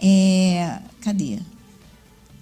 [0.00, 1.38] É, cadê?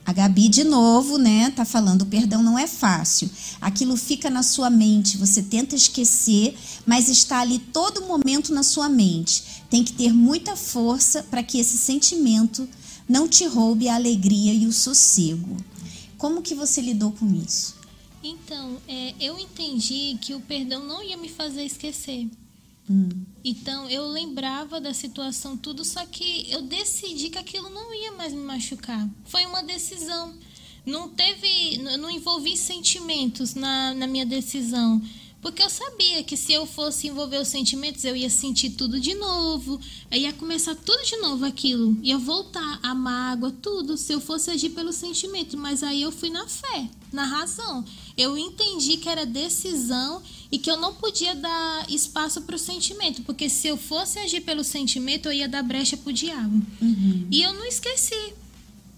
[0.07, 3.29] A Gabi, de novo, né, tá falando: o perdão não é fácil.
[3.61, 8.88] Aquilo fica na sua mente, você tenta esquecer, mas está ali todo momento na sua
[8.88, 9.42] mente.
[9.69, 12.69] Tem que ter muita força para que esse sentimento
[13.09, 15.57] não te roube a alegria e o sossego.
[16.16, 17.75] Como que você lidou com isso?
[18.23, 22.29] Então, é, eu entendi que o perdão não ia me fazer esquecer.
[22.88, 23.09] Hum.
[23.44, 28.33] Então eu lembrava da situação tudo, só que eu decidi que aquilo não ia mais
[28.33, 29.09] me machucar.
[29.25, 30.35] Foi uma decisão.
[30.85, 35.03] Não teve, não envolvi sentimentos na, na minha decisão.
[35.42, 39.14] Porque eu sabia que se eu fosse envolver os sentimentos, eu ia sentir tudo de
[39.14, 39.79] novo,
[40.11, 44.51] aí ia começar tudo de novo aquilo, ia voltar a mágoa, tudo, se eu fosse
[44.51, 45.57] agir pelo sentimento.
[45.57, 47.85] Mas aí eu fui na fé, na razão.
[48.16, 50.20] Eu entendi que era decisão
[50.51, 54.43] e que eu não podia dar espaço para o sentimento, porque se eu fosse agir
[54.43, 56.63] pelo sentimento, eu ia dar brecha para o diabo.
[56.81, 57.27] Uhum.
[57.31, 58.35] E eu não esqueci.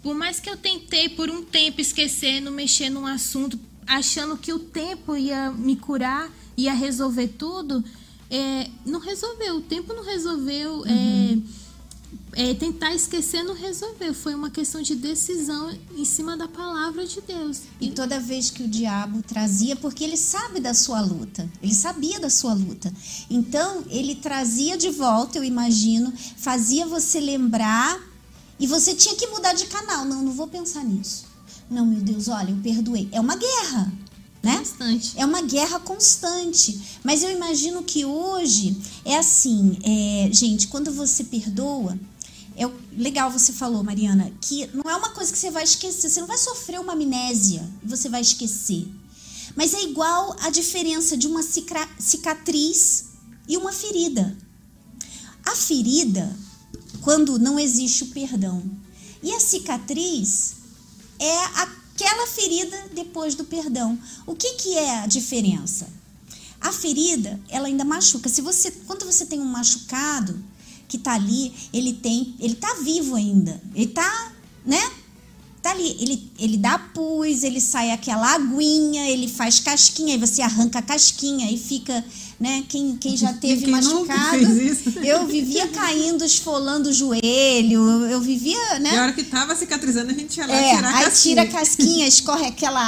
[0.02, 4.52] Por mais que eu tentei por um tempo esquecer, não mexer num assunto, achando que
[4.52, 7.82] o tempo ia me curar, ia resolver tudo,
[8.30, 9.56] é, não resolveu.
[9.56, 10.84] O tempo não resolveu.
[10.86, 11.38] É,
[12.32, 14.12] é, tentar esquecer não resolveu.
[14.14, 17.62] Foi uma questão de decisão em cima da palavra de Deus.
[17.80, 22.20] E toda vez que o diabo trazia, porque ele sabe da sua luta, ele sabia
[22.20, 22.92] da sua luta.
[23.30, 28.00] Então, ele trazia de volta, eu imagino, fazia você lembrar
[28.58, 30.04] e você tinha que mudar de canal.
[30.04, 31.26] Não, não vou pensar nisso.
[31.70, 33.08] Não, meu Deus, olha, eu perdoei.
[33.12, 33.92] É uma guerra,
[34.42, 34.58] né?
[34.58, 35.12] Constante.
[35.16, 36.98] É uma guerra constante.
[37.04, 41.98] Mas eu imagino que hoje é assim, é, gente, quando você perdoa,
[42.98, 46.10] legal você falou, Mariana, que não é uma coisa que você vai esquecer.
[46.10, 48.86] Você não vai sofrer uma amnésia você vai esquecer.
[49.56, 53.04] Mas é igual a diferença de uma cicatriz
[53.48, 54.36] e uma ferida.
[55.44, 56.36] A ferida,
[57.00, 58.62] quando não existe o perdão.
[59.22, 60.56] E a cicatriz
[61.18, 63.98] é aquela ferida depois do perdão.
[64.26, 65.88] O que, que é a diferença?
[66.60, 68.28] A ferida, ela ainda machuca.
[68.28, 70.42] Se você, quando você tem um machucado
[70.88, 73.60] que tá ali, ele tem, ele tá vivo ainda.
[73.74, 74.32] Ele tá,
[74.64, 74.80] né?
[75.60, 80.40] Tá ali, ele, ele dá pus, ele sai aquela aguinha, ele faz casquinha, aí você
[80.40, 82.02] arranca a casquinha e fica,
[82.38, 82.64] né?
[82.68, 84.36] Quem, quem já teve Quem machucado.
[85.04, 88.94] Eu vivia caindo, esfolando o joelho, eu vivia, né?
[88.94, 91.34] E a hora que tava cicatrizando, a gente ia lá É, tirar a aí casquinha.
[91.34, 92.80] tira a casquinha, escorre aquela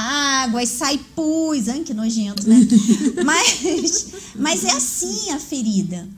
[0.44, 1.68] água e sai pus.
[1.68, 2.56] Ai, que nojento, né?
[3.26, 6.08] mas, mas é assim a ferida.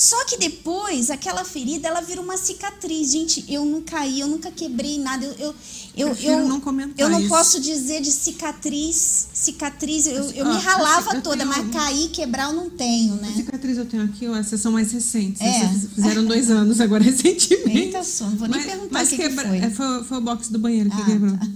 [0.00, 3.10] Só que depois, aquela ferida, ela vira uma cicatriz.
[3.10, 5.24] Gente, eu não caí, eu nunca quebrei nada.
[5.26, 5.54] Eu, eu,
[5.96, 6.62] eu, eu, não
[6.96, 9.26] eu não posso dizer de cicatriz.
[9.34, 13.14] Cicatriz, eu, eu Ó, me ralava eu toda, tenho- mas cair, quebrar eu não tenho,
[13.14, 13.32] A né?
[13.34, 15.40] cicatriz eu tenho aqui, essas são mais recentes.
[15.40, 15.48] É.
[15.64, 17.76] Essas fizeram dois anos agora, recentemente.
[17.78, 19.58] Eita, só, não vou nem perguntar mas que que foi.
[19.58, 20.04] é, foi.
[20.04, 21.36] Foi o box do banheiro que Ah, quebrou.
[21.36, 21.48] tá.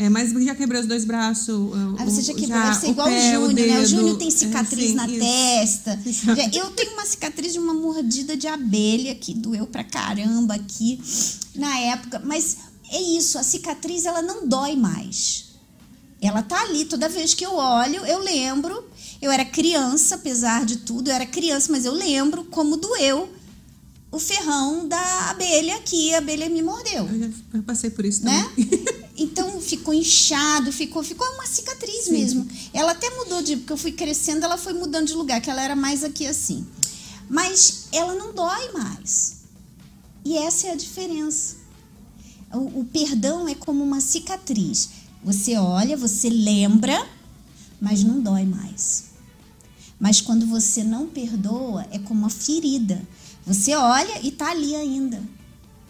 [0.00, 1.48] É, mas já quebrei os dois braços.
[1.48, 3.80] o- Ah, você o- já quebrou, deve ser o igual pé, o Júnior, né?
[3.80, 3.86] O.
[3.86, 5.18] Júnior tem É, cicatriz sim, na isso.
[5.18, 6.00] testa.
[6.36, 11.00] Já- Eu tenho uma cicatriz de uma mordida de abelha que doeu pra caramba aqui
[11.56, 12.22] na época.
[12.24, 12.58] Mas
[12.92, 15.46] é isso, a cicatriz ela não dói mais.
[16.22, 18.84] Ela tá ali, toda vez que eu olho, eu lembro.
[19.20, 23.28] Eu era criança, apesar de tudo, eu era criança, mas eu lembro como doeu
[24.12, 26.14] o ferrão da abelha aqui.
[26.14, 28.48] A abelha me mordeu Eu já eu passei por isso né?
[28.54, 28.84] também.
[29.18, 32.12] Então ficou inchado, ficou, ficou uma cicatriz Sim.
[32.12, 32.48] mesmo.
[32.72, 35.60] Ela até mudou de, porque eu fui crescendo, ela foi mudando de lugar, que ela
[35.60, 36.64] era mais aqui assim.
[37.28, 39.38] Mas ela não dói mais.
[40.24, 41.56] E essa é a diferença.
[42.52, 44.90] O, o perdão é como uma cicatriz.
[45.24, 47.04] Você olha, você lembra,
[47.80, 49.06] mas não dói mais.
[49.98, 53.02] Mas quando você não perdoa, é como uma ferida.
[53.44, 55.20] Você olha e tá ali ainda.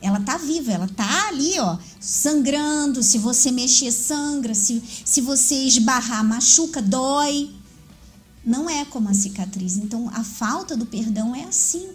[0.00, 3.02] Ela tá viva, ela tá ali, ó, sangrando.
[3.02, 4.54] Se você mexer, sangra.
[4.54, 7.50] Se, se você esbarrar, machuca, dói.
[8.44, 9.76] Não é como a cicatriz.
[9.76, 11.88] Então, a falta do perdão é assim.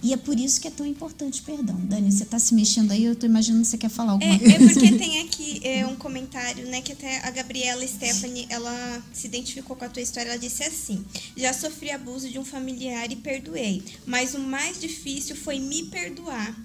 [0.00, 1.74] E é por isso que é tão importante o perdão.
[1.76, 4.38] Dani, você tá se mexendo aí, eu tô imaginando que você quer falar alguma É,
[4.38, 4.54] coisa.
[4.54, 9.26] é porque tem aqui é, um comentário, né, que até a Gabriela Stephanie, ela se
[9.26, 11.04] identificou com a tua história, ela disse assim,
[11.36, 16.56] já sofri abuso de um familiar e perdoei, mas o mais difícil foi me perdoar,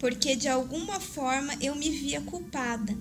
[0.00, 2.96] porque de alguma forma eu me via culpada.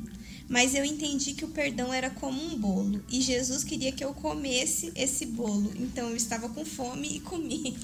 [0.49, 3.03] Mas eu entendi que o perdão era como um bolo.
[3.07, 5.71] E Jesus queria que eu comesse esse bolo.
[5.79, 7.77] Então eu estava com fome e comi.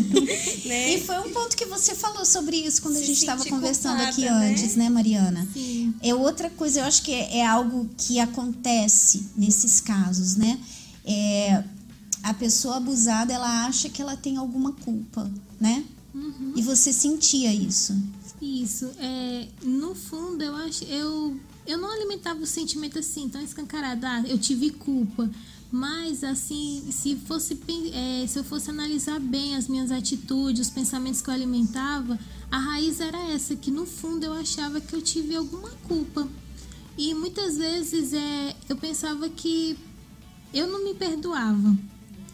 [0.64, 0.94] né?
[0.94, 4.00] E foi um ponto que você falou sobre isso quando a Se gente estava conversando
[4.00, 4.50] aqui culpada, né?
[4.50, 5.46] antes, né, Mariana?
[5.52, 5.94] Sim.
[6.02, 10.58] É outra coisa, eu acho que é, é algo que acontece nesses casos, né?
[11.04, 11.62] É,
[12.22, 15.84] a pessoa abusada, ela acha que ela tem alguma culpa, né?
[16.56, 17.94] E você sentia isso.
[18.40, 18.90] Isso.
[18.98, 20.84] É, no fundo, eu acho.
[20.84, 24.04] Eu, eu não alimentava o sentimento assim, tão escancarado.
[24.04, 25.30] Ah, eu tive culpa.
[25.70, 27.58] Mas, assim, se, fosse,
[27.92, 32.18] é, se eu fosse analisar bem as minhas atitudes, os pensamentos que eu alimentava,
[32.50, 36.28] a raiz era essa, que no fundo eu achava que eu tive alguma culpa.
[36.96, 39.76] E muitas vezes é, eu pensava que
[40.54, 41.76] eu não me perdoava.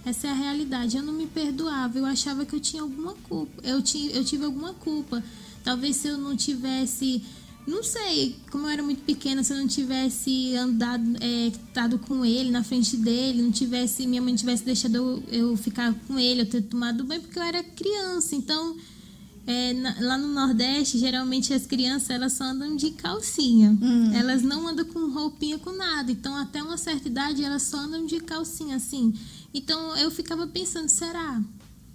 [0.05, 0.97] Essa é a realidade.
[0.97, 1.99] Eu não me perdoava.
[1.99, 3.63] Eu achava que eu tinha alguma culpa.
[3.63, 5.23] Eu, ti, eu tive alguma culpa.
[5.63, 7.23] Talvez se eu não tivesse
[7.67, 12.25] não sei, como eu era muito pequena, se eu não tivesse andado, é, estado com
[12.25, 16.47] ele, na frente dele, não tivesse, minha mãe tivesse deixado eu, ficar com ele, eu
[16.47, 18.35] ter tomado banho, porque eu era criança.
[18.35, 18.77] Então,
[19.47, 23.79] é, na, lá no Nordeste, geralmente as crianças elas só andam de calcinha.
[23.81, 24.13] Hum.
[24.13, 26.11] Elas não andam com roupinha, com nada.
[26.11, 29.15] Então, até uma certa idade, elas só andam de calcinha, assim.
[29.55, 31.41] Então, eu ficava pensando, será?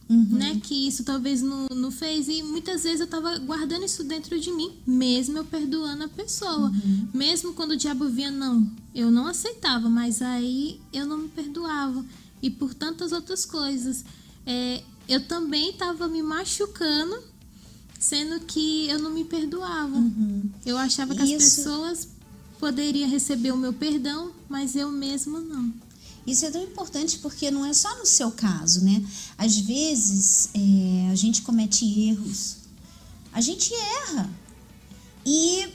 [0.10, 0.28] Uhum.
[0.32, 0.60] né?
[0.64, 2.28] Que isso talvez não, não fez.
[2.28, 6.70] E muitas vezes eu tava guardando isso dentro de mim, mesmo eu perdoando a pessoa.
[6.70, 7.08] Uhum.
[7.14, 12.04] Mesmo quando o diabo vinha, não, eu não aceitava, mas aí eu não me perdoava.
[12.42, 14.06] E por tantas outras coisas.
[14.46, 17.18] É, eu também tava me machucando,
[18.00, 19.96] sendo que eu não me perdoava.
[19.98, 20.50] Uhum.
[20.66, 21.36] Eu achava que isso...
[21.36, 22.08] as pessoas
[22.60, 25.74] poderiam receber o meu perdão, mas eu mesmo não.
[26.28, 29.02] Isso é tão importante porque não é só no seu caso, né?
[29.38, 32.58] Às vezes é, a gente comete erros,
[33.32, 34.30] a gente erra.
[35.26, 35.70] E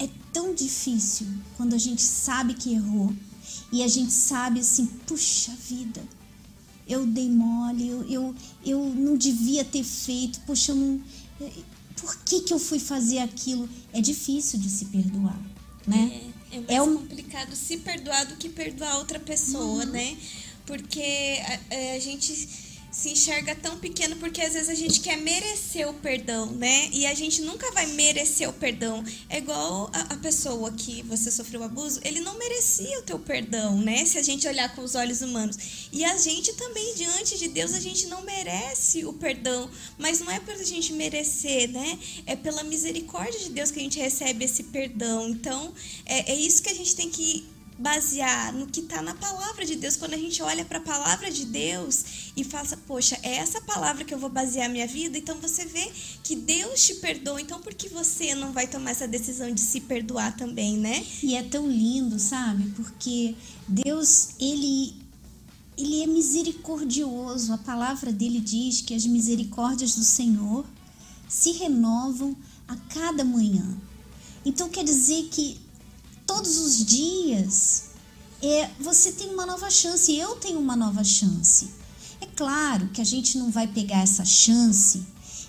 [0.00, 3.14] é tão difícil quando a gente sabe que errou
[3.70, 6.02] e a gente sabe assim, puxa vida,
[6.88, 11.00] eu dei mole, eu, eu, eu não devia ter feito, poxa, eu não.
[12.00, 13.68] Por que, que eu fui fazer aquilo?
[13.92, 15.38] É difícil de se perdoar,
[15.86, 16.22] né?
[16.24, 16.27] É.
[16.50, 16.96] É mais é um...
[16.96, 19.90] complicado se perdoar do que perdoar outra pessoa, uhum.
[19.90, 20.16] né?
[20.66, 22.67] Porque a, a gente
[22.98, 26.88] se enxerga tão pequeno porque às vezes a gente quer merecer o perdão, né?
[26.92, 29.04] E a gente nunca vai merecer o perdão.
[29.28, 33.80] É igual a, a, pessoa que você sofreu abuso, ele não merecia o teu perdão,
[33.80, 34.04] né?
[34.04, 35.88] Se a gente olhar com os olhos humanos.
[35.92, 39.70] E a gente também, diante de Deus, a gente não merece o perdão.
[39.96, 41.96] Mas não é pela gente merecer, né?
[42.26, 45.28] É pela misericórdia de Deus que a gente recebe esse perdão.
[45.28, 45.72] Então,
[46.04, 47.46] é, é isso que a gente tem que
[47.78, 49.96] basear no que está na palavra de Deus.
[49.96, 54.04] Quando a gente olha para a palavra de Deus e fala, poxa, é essa palavra
[54.04, 55.90] que eu vou basear a minha vida, então você vê
[56.24, 57.40] que Deus te perdoa.
[57.40, 61.06] Então por que você não vai tomar essa decisão de se perdoar também, né?
[61.22, 62.70] E é tão lindo, sabe?
[62.70, 63.36] Porque
[63.68, 65.06] Deus, ele
[65.76, 67.52] ele é misericordioso.
[67.52, 70.66] A palavra dele diz que as misericórdias do Senhor
[71.28, 72.36] se renovam
[72.66, 73.64] a cada manhã.
[74.44, 75.60] Então quer dizer que
[76.28, 77.84] todos os dias,
[78.42, 81.70] é, você tem uma nova chance, eu tenho uma nova chance.
[82.20, 85.02] É claro que a gente não vai pegar essa chance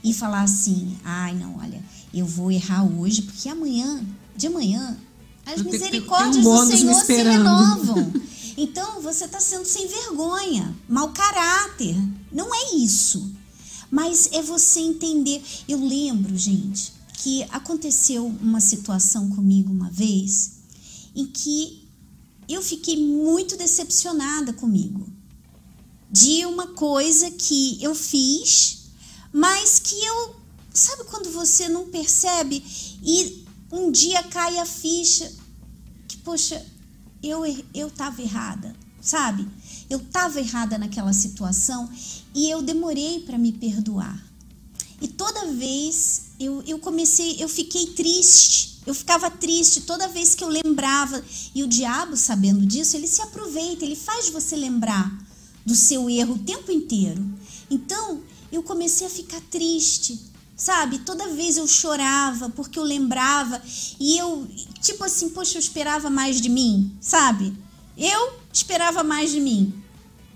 [0.03, 4.03] e falar assim: ai, não, olha, eu vou errar hoje, porque amanhã,
[4.35, 4.97] de amanhã,
[5.45, 8.13] as misericórdias do Senhor se renovam.
[8.61, 11.95] Então você está sendo sem vergonha, mau caráter.
[12.29, 13.31] Não é isso.
[13.89, 15.41] Mas é você entender.
[15.65, 20.59] Eu lembro, gente, que aconteceu uma situação comigo uma vez
[21.15, 21.88] em que
[22.48, 25.08] eu fiquei muito decepcionada comigo.
[26.12, 28.89] De uma coisa que eu fiz,
[29.32, 30.39] mas que eu.
[30.74, 32.63] Sabe quando você não percebe
[33.04, 35.32] e um dia cai a ficha
[36.08, 36.63] que, poxa,
[37.22, 37.43] eu
[37.74, 39.48] eu estava errada, sabe?
[39.89, 41.89] Eu estava errada naquela situação
[42.34, 44.24] e eu demorei para me perdoar.
[45.02, 50.43] E toda vez eu, eu comecei, eu fiquei triste eu ficava triste toda vez que
[50.43, 51.23] eu lembrava.
[51.54, 55.15] E o diabo, sabendo disso, ele se aproveita, ele faz você lembrar
[55.63, 57.23] do seu erro o tempo inteiro.
[57.69, 60.19] Então, eu comecei a ficar triste,
[60.56, 60.97] sabe?
[60.99, 63.62] Toda vez eu chorava porque eu lembrava
[63.99, 64.47] e eu,
[64.82, 67.54] tipo assim, poxa, eu esperava mais de mim, sabe?
[67.95, 69.71] Eu esperava mais de mim.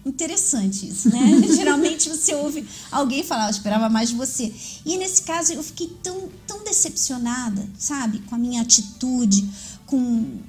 [0.06, 1.20] Interessante isso, né?
[1.56, 4.54] Geralmente você ouve alguém falar, eu esperava mais de você.
[4.86, 8.20] E nesse caso eu fiquei tão, tão decepcionada, sabe?
[8.20, 9.48] Com a minha atitude,
[9.86, 10.40] com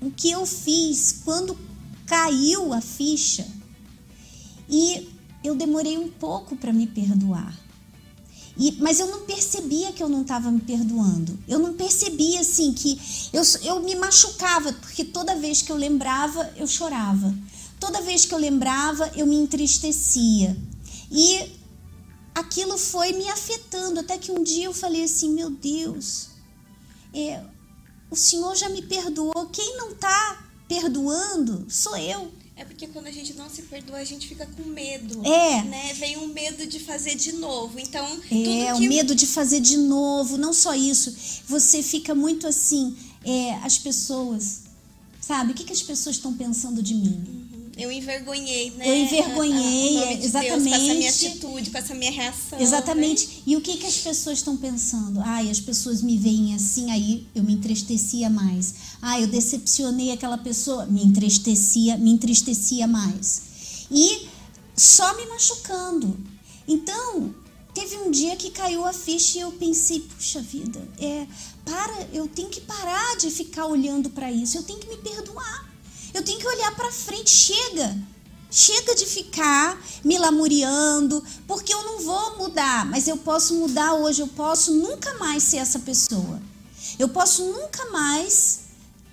[0.00, 1.58] o que eu fiz quando
[2.06, 3.46] caiu a ficha.
[4.68, 5.08] E
[5.42, 7.54] eu demorei um pouco para me perdoar.
[8.56, 11.36] E, mas eu não percebia que eu não estava me perdoando.
[11.48, 13.00] Eu não percebia assim que
[13.32, 17.34] eu, eu me machucava, porque toda vez que eu lembrava, eu chorava.
[17.78, 20.56] Toda vez que eu lembrava, eu me entristecia.
[21.10, 21.52] E
[22.34, 26.28] aquilo foi me afetando, até que um dia eu falei assim: meu Deus,
[27.12, 27.42] é,
[28.10, 29.46] o Senhor já me perdoou.
[29.52, 32.32] Quem não está perdoando sou eu.
[32.56, 35.26] É porque quando a gente não se perdoa, a gente fica com medo.
[35.26, 35.62] É.
[35.64, 35.92] Né?
[35.94, 37.80] Vem um medo de fazer de novo.
[37.80, 40.36] Então, é, o medo de fazer de novo.
[40.36, 41.42] Não só isso.
[41.48, 42.96] Você fica muito assim.
[43.24, 44.62] É, as pessoas,
[45.20, 45.50] sabe?
[45.50, 47.43] O que, que as pessoas estão pensando de mim?
[47.76, 48.88] Eu envergonhei, né?
[48.88, 50.60] Eu envergonhei, a, a, de exatamente.
[50.60, 52.60] Deus, com essa minha atitude, com essa minha reação.
[52.60, 53.26] Exatamente.
[53.26, 53.32] Né?
[53.46, 55.20] E o que, que as pessoas estão pensando?
[55.20, 58.74] Ai, as pessoas me veem assim, aí eu me entristecia mais.
[59.02, 63.42] Ah, eu decepcionei aquela pessoa, me entristecia, me entristecia mais.
[63.90, 64.28] E
[64.76, 66.16] só me machucando.
[66.66, 67.34] Então,
[67.74, 71.26] teve um dia que caiu a ficha e eu pensei, puxa vida, é,
[71.64, 75.73] para, eu tenho que parar de ficar olhando para isso, eu tenho que me perdoar.
[76.14, 77.98] Eu tenho que olhar para frente, chega.
[78.50, 84.22] Chega de ficar me lamuriando, porque eu não vou mudar, mas eu posso mudar hoje,
[84.22, 86.40] eu posso nunca mais ser essa pessoa.
[86.96, 88.60] Eu posso nunca mais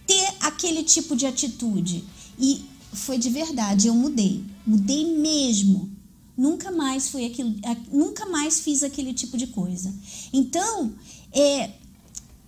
[0.06, 2.04] ter aquele tipo de atitude.
[2.38, 4.44] E foi de verdade, eu mudei.
[4.64, 5.90] Mudei mesmo.
[6.38, 7.56] Nunca mais foi aquilo,
[7.92, 9.92] nunca mais fiz aquele tipo de coisa.
[10.32, 10.94] Então,
[11.32, 11.72] é,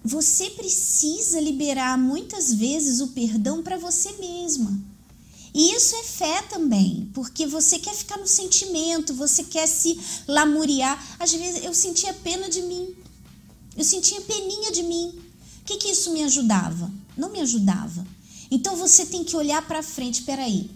[0.04, 4.78] você precisa liberar muitas vezes o perdão para você mesma.
[5.54, 9.98] E isso é fé também, porque você quer ficar no sentimento, você quer se
[10.28, 11.16] lamuriar.
[11.20, 12.94] Às vezes eu sentia pena de mim,
[13.78, 15.14] eu sentia peninha de mim.
[15.62, 16.92] O que, que isso me ajudava?
[17.16, 18.06] Não me ajudava.
[18.52, 20.24] Então você tem que olhar para frente.
[20.24, 20.70] Peraí,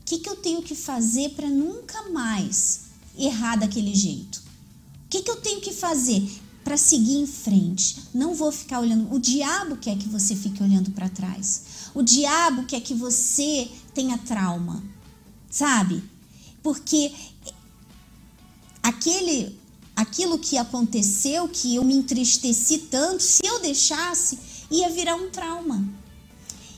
[0.00, 2.80] o que, que eu tenho que fazer para nunca mais
[3.16, 4.42] errar daquele jeito?
[5.06, 6.28] O que, que eu tenho que fazer
[6.66, 7.96] para seguir em frente?
[8.12, 9.14] Não vou ficar olhando.
[9.14, 11.62] O diabo quer que você fique olhando para trás.
[11.94, 14.82] O diabo quer que você tenha trauma,
[15.48, 16.02] sabe?
[16.64, 17.14] Porque
[18.82, 19.56] aquele
[19.94, 24.36] aquilo que aconteceu, que eu me entristeci tanto, se eu deixasse,
[24.68, 25.88] ia virar um trauma.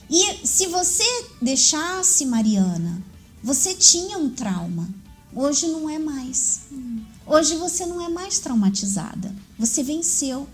[0.07, 3.03] E se você deixasse, Mariana,
[3.43, 4.87] você tinha um trauma.
[5.33, 6.61] Hoje não é mais.
[7.25, 9.48] Hoje você não é mais traumatizada.
[9.59, 10.47] Você venceu.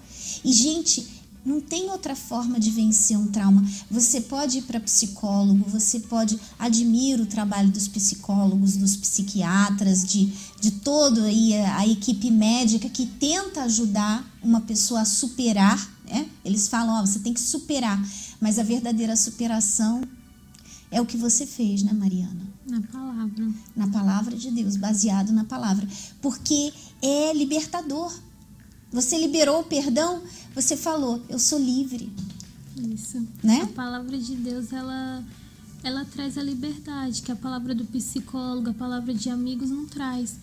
[0.44, 1.08] E, gente,
[1.46, 3.64] não tem outra forma de vencer um trauma.
[3.90, 6.40] Você pode ir para psicólogo, você pode.
[6.58, 12.90] Admiro o trabalho dos psicólogos, dos psiquiatras, de, de todo aí a, a equipe médica
[12.90, 15.88] que tenta ajudar uma pessoa a superar.
[16.10, 16.28] Né?
[16.44, 18.04] Eles falam: ó, você tem que superar.
[18.42, 20.02] Mas a verdadeira superação
[20.90, 22.42] é o que você fez, né, Mariana?
[22.68, 23.52] Na palavra.
[23.76, 25.88] Na palavra de Deus, baseado na palavra.
[26.22, 28.12] Porque é libertador.
[28.92, 30.22] Você liberou o perdão,
[30.54, 32.12] você falou, eu sou livre.
[32.94, 33.26] Isso.
[33.44, 33.62] Né?
[33.64, 35.24] A palavra de Deus, ela,
[35.84, 40.38] ela traz a liberdade, que a palavra do psicólogo, a palavra de amigos não traz.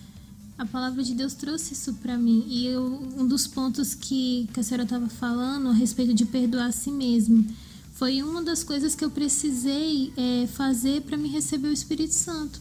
[0.59, 2.45] A palavra de Deus trouxe isso para mim.
[2.47, 6.67] E eu, um dos pontos que, que a senhora estava falando a respeito de perdoar
[6.67, 7.47] a si mesmo
[7.95, 12.61] foi uma das coisas que eu precisei é, fazer para me receber o Espírito Santo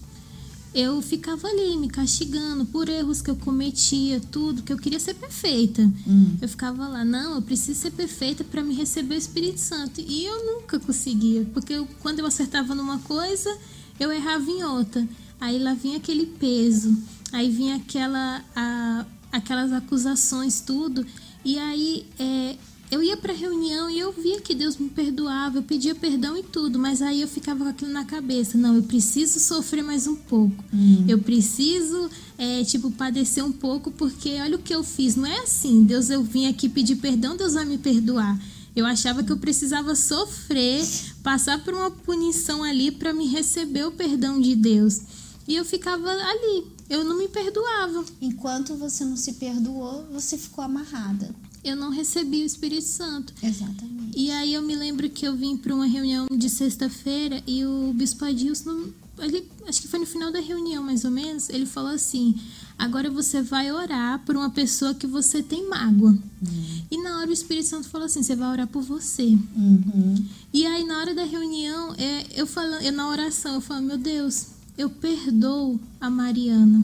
[0.73, 5.15] eu ficava ali me castigando por erros que eu cometia, tudo, que eu queria ser
[5.15, 5.81] perfeita.
[6.07, 6.37] Hum.
[6.41, 9.99] Eu ficava lá, não, eu preciso ser perfeita para me receber o Espírito Santo.
[9.99, 13.55] E eu nunca conseguia, porque eu, quando eu acertava numa coisa,
[13.99, 15.07] eu errava em outra.
[15.41, 16.97] Aí lá vinha aquele peso,
[17.33, 21.05] aí vinha aquela, a, aquelas acusações, tudo.
[21.43, 22.55] E aí é,
[22.91, 26.43] eu ia para reunião e eu via que Deus me perdoava, eu pedia perdão e
[26.43, 28.57] tudo, mas aí eu ficava com aquilo na cabeça.
[28.57, 30.61] Não, eu preciso sofrer mais um pouco.
[30.73, 31.05] Hum.
[31.07, 35.15] Eu preciso, é, tipo, padecer um pouco, porque olha o que eu fiz.
[35.15, 38.37] Não é assim, Deus, eu vim aqui pedir perdão, Deus vai me perdoar.
[38.75, 40.85] Eu achava que eu precisava sofrer,
[41.23, 44.99] passar por uma punição ali para me receber o perdão de Deus.
[45.47, 48.03] E eu ficava ali, eu não me perdoava.
[48.21, 51.33] Enquanto você não se perdoou, você ficou amarrada
[51.63, 53.33] eu não recebi o Espírito Santo.
[53.41, 54.17] Exatamente.
[54.17, 57.93] E aí eu me lembro que eu vim para uma reunião de sexta-feira e o
[57.93, 58.89] bispo Adilson,
[59.19, 62.35] ele, acho que foi no final da reunião mais ou menos, ele falou assim:
[62.77, 66.11] agora você vai orar por uma pessoa que você tem mágoa.
[66.11, 66.81] Uhum.
[66.89, 69.37] E na hora o Espírito Santo falou assim: você vai orar por você.
[69.55, 70.25] Uhum.
[70.51, 73.97] E aí na hora da reunião, é, eu falando, eu, na oração, eu falo: meu
[73.97, 74.47] Deus,
[74.77, 76.83] eu perdoo a Mariana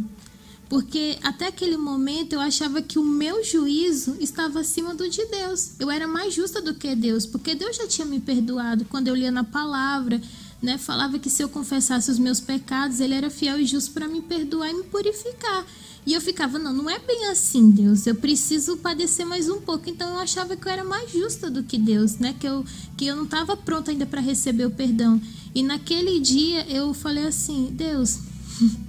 [0.69, 5.71] porque até aquele momento eu achava que o meu juízo estava acima do de Deus.
[5.79, 9.15] Eu era mais justa do que Deus, porque Deus já tinha me perdoado quando eu
[9.15, 10.21] lia na palavra,
[10.61, 10.77] né?
[10.77, 14.21] Falava que se eu confessasse os meus pecados, ele era fiel e justo para me
[14.21, 15.65] perdoar e me purificar.
[16.05, 18.07] E eu ficava, não, não é bem assim, Deus.
[18.07, 19.89] Eu preciso padecer mais um pouco.
[19.89, 22.33] Então eu achava que eu era mais justa do que Deus, né?
[22.39, 22.63] Que eu,
[22.95, 25.21] que eu não estava pronta ainda para receber o perdão.
[25.53, 28.19] E naquele dia eu falei assim, Deus,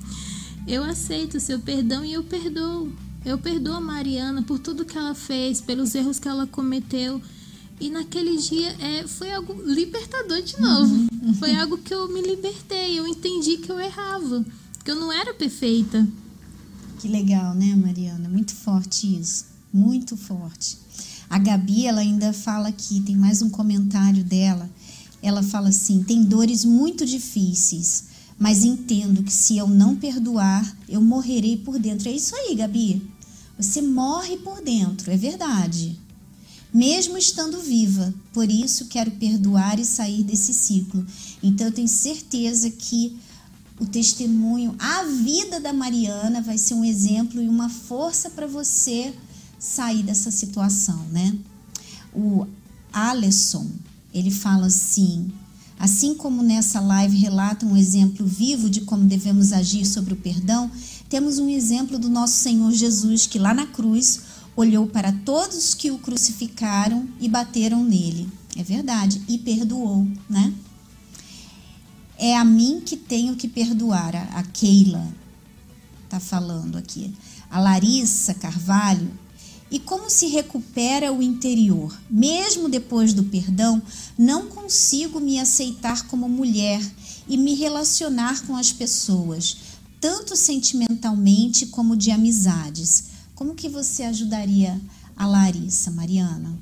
[0.68, 2.92] Eu aceito o seu perdão e eu perdoo.
[3.24, 7.22] Eu perdoo a Mariana por tudo que ela fez, pelos erros que ela cometeu.
[7.80, 10.94] E naquele dia é, foi algo libertador de novo.
[10.94, 11.34] Uhum.
[11.34, 12.98] Foi algo que eu me libertei.
[12.98, 14.44] Eu entendi que eu errava,
[14.84, 16.06] que eu não era perfeita.
[16.98, 18.28] Que legal, né, Mariana?
[18.28, 19.46] Muito forte isso.
[19.72, 20.76] Muito forte.
[21.30, 24.68] A Gabi, ela ainda fala aqui, tem mais um comentário dela.
[25.22, 28.04] Ela fala assim: tem dores muito difíceis,
[28.38, 32.08] mas entendo que se eu não perdoar, eu morrerei por dentro.
[32.08, 33.02] É isso aí, Gabi.
[33.58, 35.98] Você morre por dentro, é verdade.
[36.72, 41.04] Mesmo estando viva, por isso quero perdoar e sair desse ciclo.
[41.42, 43.18] Então eu tenho certeza que
[43.80, 49.14] o testemunho, a vida da Mariana vai ser um exemplo e uma força para você
[49.58, 51.36] sair dessa situação, né?
[52.14, 52.46] O,
[52.92, 53.66] Alesson.
[54.12, 55.30] Ele fala assim:
[55.78, 60.70] assim como nessa live relata um exemplo vivo de como devemos agir sobre o perdão,
[61.08, 64.20] temos um exemplo do nosso Senhor Jesus que lá na cruz
[64.56, 68.28] olhou para todos que o crucificaram e bateram nele.
[68.56, 70.52] É verdade, e perdoou, né?
[72.18, 75.06] É a mim que tenho que perdoar, a Keila
[76.04, 77.14] está falando aqui.
[77.48, 79.08] A Larissa Carvalho
[79.70, 81.96] e como se recupera o interior.
[82.10, 83.82] Mesmo depois do perdão,
[84.16, 86.80] não consigo me aceitar como mulher
[87.28, 89.56] e me relacionar com as pessoas,
[90.00, 93.04] tanto sentimentalmente como de amizades.
[93.34, 94.80] Como que você ajudaria
[95.16, 96.58] a Larissa, Mariana?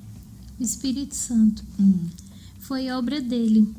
[0.58, 1.64] O Espírito Santo.
[1.78, 2.08] Hum.
[2.60, 3.72] Foi obra dele.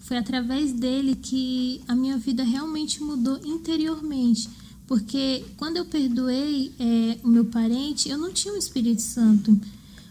[0.00, 4.48] Foi através dele que a minha vida realmente mudou interiormente
[4.92, 9.58] porque quando eu perdoei é, o meu parente, eu não tinha o Espírito Santo.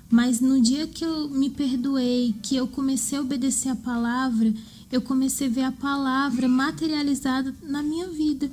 [0.09, 4.51] Mas no dia que eu me perdoei, que eu comecei a obedecer a palavra,
[4.91, 8.49] eu comecei a ver a palavra materializada na minha vida.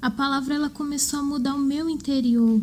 [0.00, 2.62] A palavra ela começou a mudar o meu interior.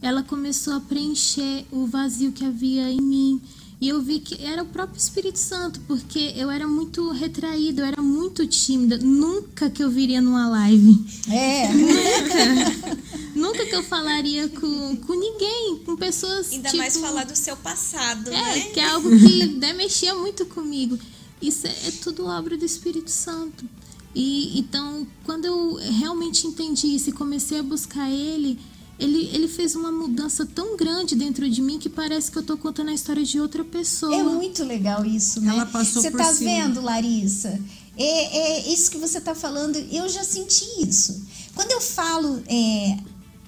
[0.00, 3.42] Ela começou a preencher o vazio que havia em mim.
[3.80, 7.86] E eu vi que era o próprio Espírito Santo, porque eu era muito retraída, eu
[7.86, 8.98] era muito tímida.
[8.98, 10.98] Nunca que eu viria numa live.
[11.30, 11.72] É.
[11.72, 12.98] Nunca.
[13.38, 16.50] Nunca que eu falaria com, com ninguém, com pessoas.
[16.50, 18.60] Ainda tipo, mais falar do seu passado, É, né?
[18.72, 20.98] que é algo que né, mexia muito comigo.
[21.40, 23.64] Isso é, é tudo obra do Espírito Santo.
[24.12, 28.58] E então, quando eu realmente entendi isso e comecei a buscar ele,
[28.98, 32.56] ele, ele fez uma mudança tão grande dentro de mim que parece que eu tô
[32.56, 34.14] contando a história de outra pessoa.
[34.14, 35.52] É muito legal isso, né?
[35.52, 36.50] Ela passou você por tá cima.
[36.50, 37.60] vendo, Larissa?
[37.96, 41.22] É, é isso que você tá falando, eu já senti isso.
[41.54, 42.98] Quando eu falo é,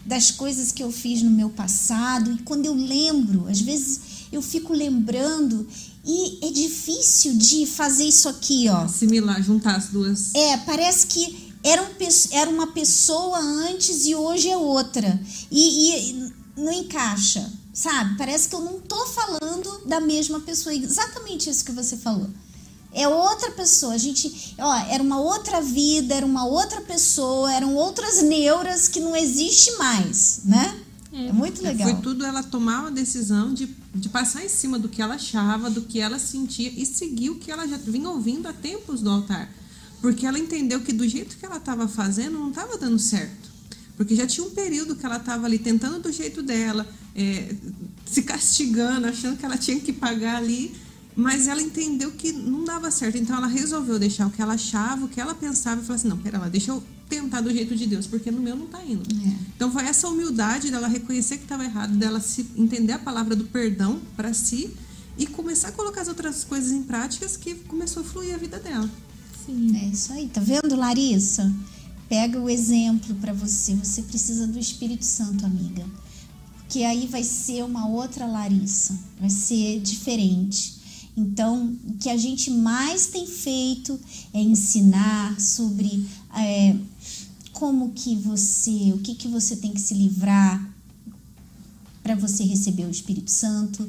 [0.06, 4.00] das coisas que eu fiz no meu passado e quando eu lembro, às vezes
[4.32, 5.66] eu fico lembrando
[6.04, 8.84] e é difícil de fazer isso aqui, ó.
[8.84, 10.34] Assimilar, juntar as duas.
[10.34, 11.88] É, parece que era, um,
[12.32, 15.20] era uma pessoa antes e hoje é outra.
[15.50, 18.16] E, e não encaixa, sabe?
[18.16, 20.74] Parece que eu não tô falando da mesma pessoa.
[20.74, 22.28] Exatamente isso que você falou.
[22.92, 23.94] É outra pessoa.
[23.94, 29.00] A gente, ó, era uma outra vida, era uma outra pessoa, eram outras neuras que
[29.00, 30.80] não existe mais, né?
[31.12, 31.88] É, muito legal.
[31.88, 35.68] Foi tudo ela tomar uma decisão de, de passar em cima do que ela achava,
[35.68, 39.10] do que ela sentia e seguir o que ela já vinha ouvindo há tempos do
[39.10, 39.52] altar.
[40.00, 43.50] Porque ela entendeu que do jeito que ela estava fazendo não estava dando certo.
[43.96, 47.54] Porque já tinha um período que ela estava ali tentando do jeito dela, é,
[48.06, 50.74] se castigando, achando que ela tinha que pagar ali.
[51.14, 53.18] Mas ela entendeu que não dava certo.
[53.18, 56.08] Então ela resolveu deixar o que ela achava, o que ela pensava e falou assim:
[56.08, 58.82] não, pera lá, deixa eu tentar do jeito de Deus, porque no meu não tá
[58.82, 59.02] indo.
[59.12, 59.36] É.
[59.54, 63.44] Então foi essa humildade dela reconhecer que estava errado, dela se entender a palavra do
[63.44, 64.70] perdão para si
[65.18, 68.58] e começar a colocar as outras coisas em práticas que começou a fluir a vida
[68.58, 68.88] dela.
[69.50, 69.76] Sim.
[69.76, 71.52] É isso aí, tá vendo, Larissa?
[72.08, 73.74] Pega o exemplo para você.
[73.74, 75.84] Você precisa do Espírito Santo, amiga.
[76.58, 80.78] Porque aí vai ser uma outra Larissa, vai ser diferente.
[81.16, 83.98] Então, o que a gente mais tem feito
[84.32, 86.76] é ensinar sobre é,
[87.52, 90.72] como que você, o que que você tem que se livrar
[92.04, 93.88] para você receber o Espírito Santo.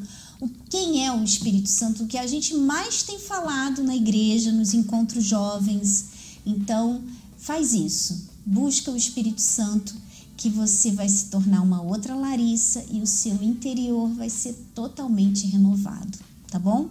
[0.70, 2.04] Quem é o Espírito Santo?
[2.04, 6.06] O que a gente mais tem falado na igreja, nos encontros jovens.
[6.46, 7.02] Então,
[7.38, 8.30] faz isso.
[8.46, 9.94] Busca o Espírito Santo,
[10.36, 15.46] que você vai se tornar uma outra Larissa e o seu interior vai ser totalmente
[15.46, 16.18] renovado,
[16.50, 16.90] tá bom?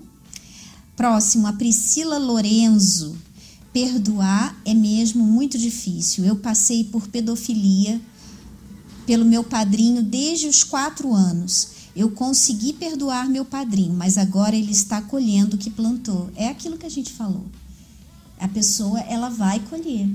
[0.95, 3.17] Próximo, a Priscila Lorenzo.
[3.73, 6.25] Perdoar é mesmo muito difícil.
[6.25, 8.01] Eu passei por pedofilia
[9.07, 11.80] pelo meu padrinho desde os quatro anos.
[11.95, 16.31] Eu consegui perdoar meu padrinho, mas agora ele está colhendo o que plantou.
[16.37, 17.45] É aquilo que a gente falou.
[18.39, 20.09] A pessoa ela vai colher.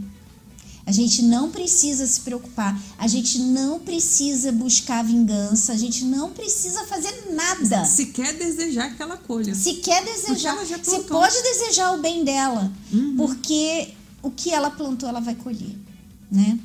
[0.85, 6.29] A gente não precisa se preocupar, a gente não precisa buscar vingança, a gente não
[6.29, 7.83] precisa fazer nada.
[7.85, 9.55] Se quer desejar que ela colha.
[9.55, 11.03] Se quer desejar, plantou.
[11.05, 12.71] pode desejar o bem dela,
[13.17, 15.75] porque o que ela plantou ela vai colher,
[16.31, 16.59] né?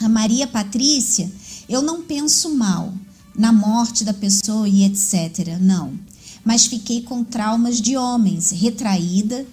[0.00, 1.30] A Maria Patrícia,
[1.68, 2.92] eu não penso mal
[3.36, 5.92] na morte da pessoa e etc, não.
[6.44, 9.46] Mas fiquei com traumas de homens, retraída,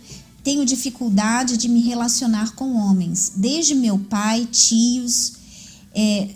[0.44, 3.34] tenho dificuldade de me relacionar com homens.
[3.36, 5.34] Desde meu pai, tios,
[5.94, 6.30] é,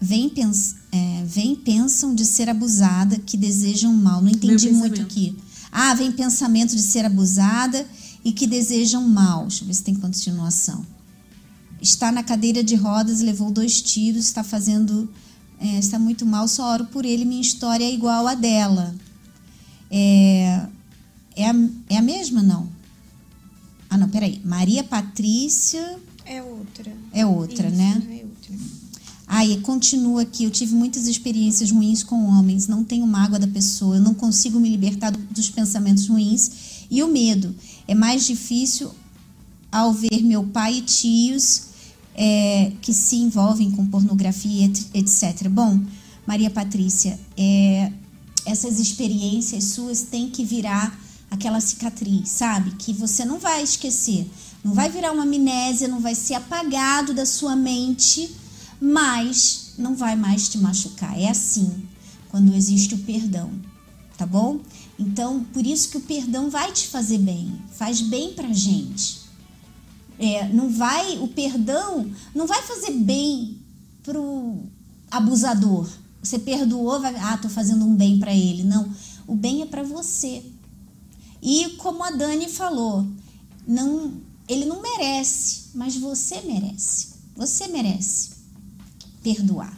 [0.00, 4.22] vem, pens é, vem pensam de ser abusada, que desejam mal.
[4.22, 5.36] Não entendi muito aqui.
[5.70, 7.86] Ah, vem pensamento de ser abusada
[8.24, 9.42] e que desejam mal.
[9.46, 10.86] Deixa eu ver se tem continuação.
[11.80, 15.08] Está na cadeira de rodas, levou dois tiros, está fazendo.
[15.60, 18.94] É, está muito mal, só oro por ele, minha história é igual a dela.
[19.90, 20.66] É,
[21.38, 21.54] a,
[21.88, 22.68] é a mesma, não?
[23.90, 24.40] Ah, não, peraí.
[24.44, 25.98] Maria Patrícia.
[26.24, 26.92] É outra.
[27.12, 28.02] É outra, Isso, né?
[28.10, 28.54] É outra.
[29.26, 33.96] Aí continua aqui, eu tive muitas experiências ruins com homens, não tenho mágoa da pessoa,
[33.96, 36.50] eu não consigo me libertar do- dos pensamentos ruins
[36.90, 37.54] e o medo.
[37.86, 38.90] É mais difícil
[39.70, 41.67] ao ver meu pai e tios
[42.20, 45.48] é, que se envolvem com pornografia, et- etc.
[45.48, 45.80] Bom,
[46.26, 47.92] Maria Patrícia, é,
[48.44, 50.98] essas experiências suas têm que virar
[51.30, 52.72] aquela cicatriz, sabe?
[52.72, 54.28] Que você não vai esquecer.
[54.64, 58.28] Não vai virar uma amnésia, não vai ser apagado da sua mente,
[58.80, 61.16] mas não vai mais te machucar.
[61.16, 61.70] É assim
[62.30, 63.50] quando existe o perdão,
[64.16, 64.58] tá bom?
[64.98, 69.17] Então, por isso que o perdão vai te fazer bem, faz bem pra gente.
[70.18, 73.58] É, não vai, o perdão não vai fazer bem
[74.02, 74.56] pro
[75.10, 75.88] abusador.
[76.22, 78.64] Você perdoou, vai, ah, tô fazendo um bem para ele.
[78.64, 78.92] Não,
[79.26, 80.42] o bem é para você.
[81.40, 83.06] E como a Dani falou,
[83.66, 84.14] não,
[84.48, 87.08] ele não merece, mas você merece.
[87.36, 88.30] Você merece
[89.22, 89.76] perdoar.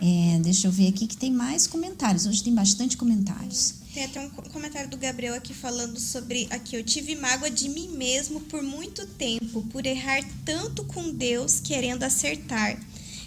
[0.00, 2.24] É, deixa eu ver aqui que tem mais comentários.
[2.24, 3.74] Hoje tem bastante comentários.
[4.00, 7.68] Tem até um co- comentário do Gabriel aqui falando sobre aqui eu tive mágoa de
[7.68, 12.80] mim mesmo por muito tempo, por errar tanto com Deus, querendo acertar,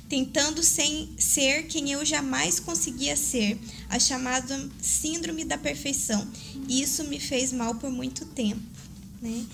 [0.10, 6.28] tentando sem ser quem eu jamais conseguia ser, a chamada síndrome da perfeição.
[6.68, 8.60] Isso me fez mal por muito tempo,
[9.22, 9.46] né?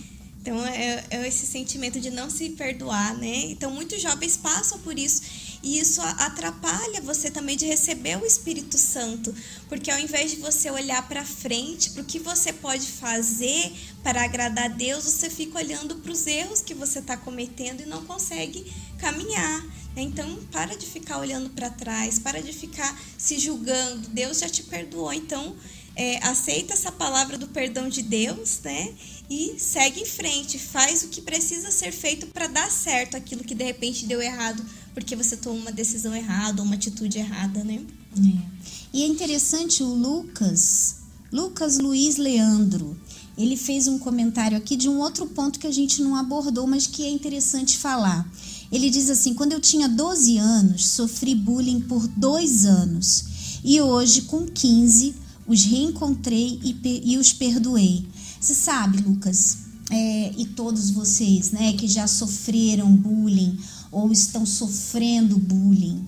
[0.41, 3.51] Então é, é esse sentimento de não se perdoar, né?
[3.51, 5.22] Então muitos jovens passam por isso
[5.62, 9.34] e isso atrapalha você também de receber o Espírito Santo,
[9.68, 14.24] porque ao invés de você olhar para frente, para o que você pode fazer para
[14.24, 18.05] agradar a Deus, você fica olhando para os erros que você está cometendo e não
[18.05, 19.64] consegue caminhar.
[19.95, 20.01] né?
[20.01, 24.07] Então para de ficar olhando para trás, para de ficar se julgando.
[24.10, 25.55] Deus já te perdoou, então
[25.95, 28.93] é, aceita essa palavra do perdão de Deus, né?
[29.30, 33.53] E segue em frente, faz o que precisa ser feito para dar certo aquilo que
[33.53, 37.82] de repente deu errado, porque você tomou uma decisão errada ou uma atitude errada, né?
[38.18, 38.50] É.
[38.94, 40.96] E é interessante o Lucas,
[41.32, 42.98] Lucas Luiz Leandro.
[43.38, 46.88] Ele fez um comentário aqui de um outro ponto que a gente não abordou, mas
[46.88, 48.30] que é interessante falar.
[48.72, 53.26] Ele diz assim: quando eu tinha 12 anos, sofri bullying por dois anos.
[53.64, 55.16] E hoje, com 15,
[55.48, 58.06] os reencontrei e, e os perdoei.
[58.40, 59.58] Você sabe, Lucas,
[59.92, 63.58] é, e todos vocês, né, que já sofreram bullying
[63.92, 66.06] ou estão sofrendo bullying,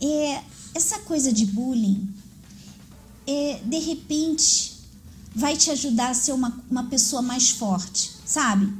[0.00, 0.42] é,
[0.74, 2.08] essa coisa de bullying,
[3.26, 4.74] é, de repente,
[5.34, 8.72] vai te ajudar a ser uma, uma pessoa mais forte, sabe?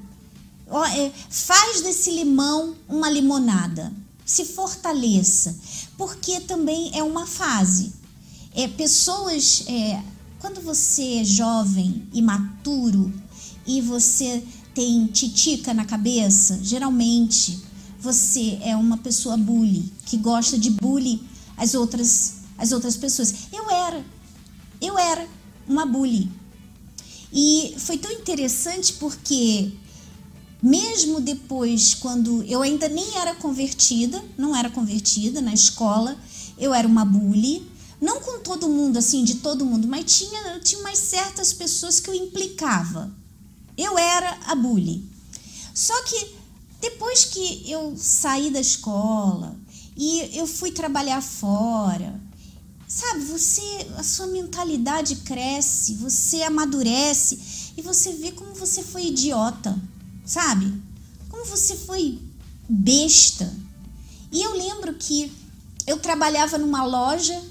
[0.96, 3.92] É, faz desse limão uma limonada.
[4.24, 5.54] Se fortaleça.
[5.98, 7.92] Porque também é uma fase.
[8.54, 9.64] É, pessoas.
[9.66, 10.02] é,
[10.40, 13.12] quando você é jovem, imaturo
[13.66, 14.42] e você
[14.74, 17.63] tem titica na cabeça, geralmente
[18.04, 21.22] você é uma pessoa bully, que gosta de bully
[21.56, 23.34] as outras, as outras pessoas.
[23.50, 24.04] Eu era.
[24.78, 25.26] Eu era
[25.66, 26.30] uma bully.
[27.32, 29.72] E foi tão interessante porque
[30.62, 36.14] mesmo depois, quando eu ainda nem era convertida, não era convertida na escola,
[36.58, 37.66] eu era uma bully.
[38.00, 42.10] Não com todo mundo, assim, de todo mundo, mas tinha, tinha umas certas pessoas que
[42.10, 43.10] eu implicava.
[43.78, 45.08] Eu era a bully.
[45.72, 46.43] Só que
[46.84, 49.56] depois que eu saí da escola
[49.96, 52.20] e eu fui trabalhar fora,
[52.86, 53.62] sabe, você,
[53.96, 59.74] a sua mentalidade cresce, você amadurece e você vê como você foi idiota,
[60.26, 60.74] sabe?
[61.30, 62.20] Como você foi
[62.68, 63.50] besta.
[64.30, 65.32] E eu lembro que
[65.86, 67.42] eu trabalhava numa loja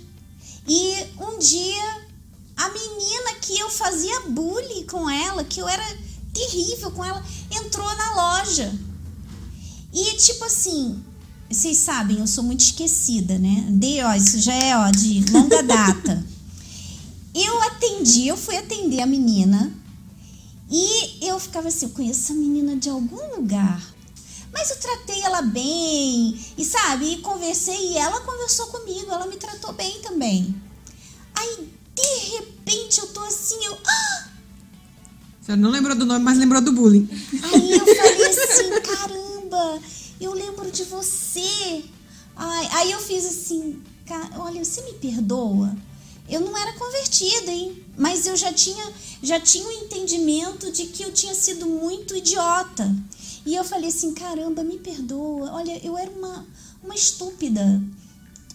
[0.67, 2.07] e um dia
[2.55, 5.97] a menina que eu fazia bullying com ela, que eu era
[6.31, 8.92] terrível com ela, entrou na loja.
[9.93, 11.03] E tipo assim,
[11.49, 13.65] vocês sabem, eu sou muito esquecida, né?
[13.69, 16.25] De, ó, isso já é ó, de longa data.
[17.33, 19.71] Eu atendi, eu fui atender a menina
[20.69, 23.93] e eu ficava assim, eu conheço essa menina de algum lugar.
[24.51, 29.35] Mas eu tratei ela bem, e sabe, e conversei, e ela conversou comigo, ela me
[29.35, 30.55] tratou bem também.
[31.35, 33.77] Aí, de repente, eu tô assim, eu.
[33.85, 34.27] Ah!
[35.41, 37.09] Você não lembrou do nome, mas lembrou do bullying.
[37.43, 39.32] Aí eu falei assim, caramba,
[40.19, 41.83] eu lembro de você.
[42.35, 45.75] Ai, aí eu fiz assim, "Ca- olha, você me perdoa?
[46.27, 47.83] Eu não era convertida, hein?
[47.97, 48.91] Mas eu já tinha,
[49.21, 52.95] já tinha o entendimento de que eu tinha sido muito idiota.
[53.45, 55.51] E eu falei assim, caramba, me perdoa.
[55.51, 56.45] Olha, eu era uma,
[56.81, 57.81] uma estúpida.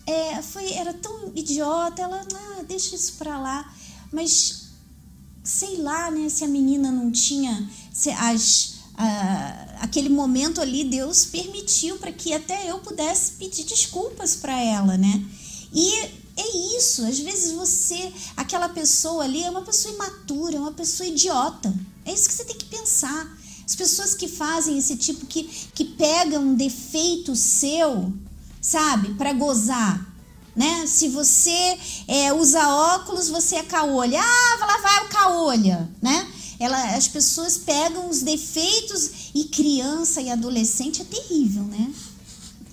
[0.06, 2.00] É, foi, era tão idiota.
[2.02, 3.70] Ela, ah, deixa isso pra lá.
[4.10, 4.68] Mas
[5.44, 11.24] sei lá, né, se a menina não tinha se as ah, aquele momento ali Deus
[11.24, 15.24] permitiu para que até eu pudesse pedir desculpas para ela, né?
[15.72, 15.94] E
[16.36, 21.08] é isso, às vezes você, aquela pessoa ali é uma pessoa imatura, é uma pessoa
[21.08, 21.72] idiota.
[22.04, 23.38] É isso que você tem que pensar.
[23.64, 28.12] As pessoas que fazem esse tipo, que, que pegam um defeito seu,
[28.60, 30.06] sabe, para gozar.
[30.56, 30.88] Né?
[30.88, 31.78] Se você
[32.08, 34.20] é, usa óculos, você é caolha.
[34.20, 36.26] Ah, lá vai o caolha, né?
[36.60, 41.90] Ela, as pessoas pegam os defeitos e criança e adolescente é terrível, né?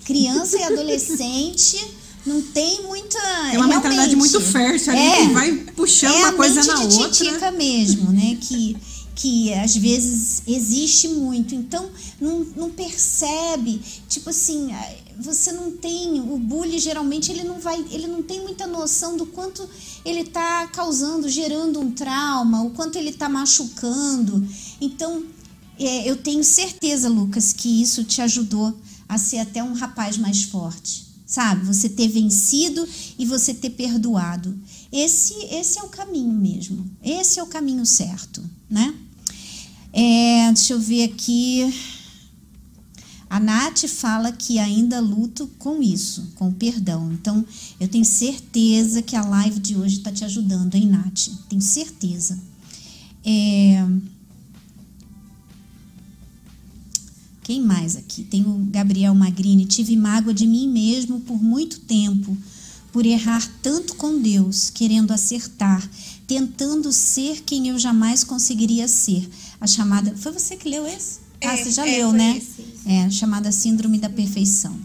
[0.04, 1.78] Criança e adolescente
[2.26, 3.18] não tem muita.
[3.50, 7.06] Tem uma mentalidade muito fértil ali é, que vai puxando é uma coisa na outra.
[7.06, 8.36] É titica mesmo, né?
[8.40, 8.76] Que,
[9.14, 11.54] que às vezes existe muito.
[11.54, 11.88] Então,
[12.20, 13.80] não, não percebe.
[14.08, 14.72] Tipo assim,
[15.18, 16.20] você não tem.
[16.20, 17.84] O bullying geralmente ele não vai.
[17.90, 19.68] Ele não tem muita noção do quanto
[20.04, 24.46] ele está causando, gerando um trauma, o quanto ele está machucando.
[24.80, 25.24] Então,
[25.78, 28.76] é, eu tenho certeza, Lucas, que isso te ajudou
[29.08, 31.66] a ser até um rapaz mais forte sabe?
[31.66, 32.88] Você ter vencido
[33.18, 34.56] e você ter perdoado.
[34.92, 36.88] Esse, esse é o caminho mesmo.
[37.02, 38.94] Esse é o caminho certo, né?
[39.92, 41.74] É, deixa eu ver aqui.
[43.28, 47.12] A Nath fala que ainda luto com isso, com o perdão.
[47.12, 47.44] Então,
[47.80, 51.28] eu tenho certeza que a live de hoje está te ajudando, hein, Nath?
[51.48, 52.38] Tenho certeza.
[53.24, 53.84] É,
[57.46, 58.24] Quem mais aqui?
[58.24, 59.64] Tem o Gabriel Magrini.
[59.66, 62.36] Tive mágoa de mim mesmo por muito tempo,
[62.92, 65.88] por errar tanto com Deus, querendo acertar,
[66.26, 69.30] tentando ser quem eu jamais conseguiria ser.
[69.60, 70.12] A chamada.
[70.16, 71.20] Foi você que leu esse?
[71.40, 72.36] É, ah, você já é, leu, né?
[72.38, 72.64] Esse.
[72.90, 74.78] É, chamada Síndrome da Perfeição.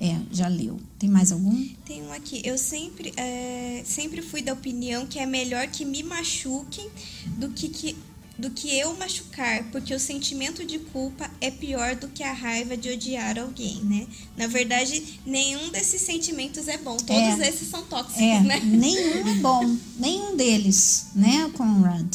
[0.00, 0.80] É, já leu.
[0.98, 1.68] Tem mais algum?
[1.84, 2.40] Tem um aqui.
[2.42, 6.88] Eu sempre, é, sempre fui da opinião que é melhor que me machuquem
[7.36, 7.96] do que, que
[8.38, 12.74] do que eu machucar, porque o sentimento de culpa é pior do que a raiva
[12.74, 14.06] de odiar alguém, né?
[14.34, 16.96] Na verdade, nenhum desses sentimentos é bom.
[16.96, 17.48] Todos É.
[17.50, 18.58] esses são tóxicos, É, né?
[18.60, 22.08] nenhum é bom, nenhum deles, né, Conrad?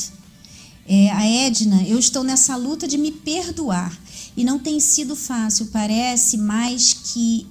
[0.87, 3.97] É, a Edna, eu estou nessa luta de me perdoar
[4.37, 5.67] e não tem sido fácil.
[5.67, 7.47] Parece mais que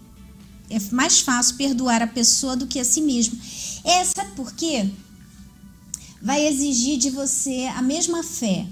[0.70, 3.38] é mais fácil perdoar a pessoa do que a si mesmo.
[3.82, 4.88] É, sabe por quê?
[6.22, 8.66] Vai exigir de você a mesma fé,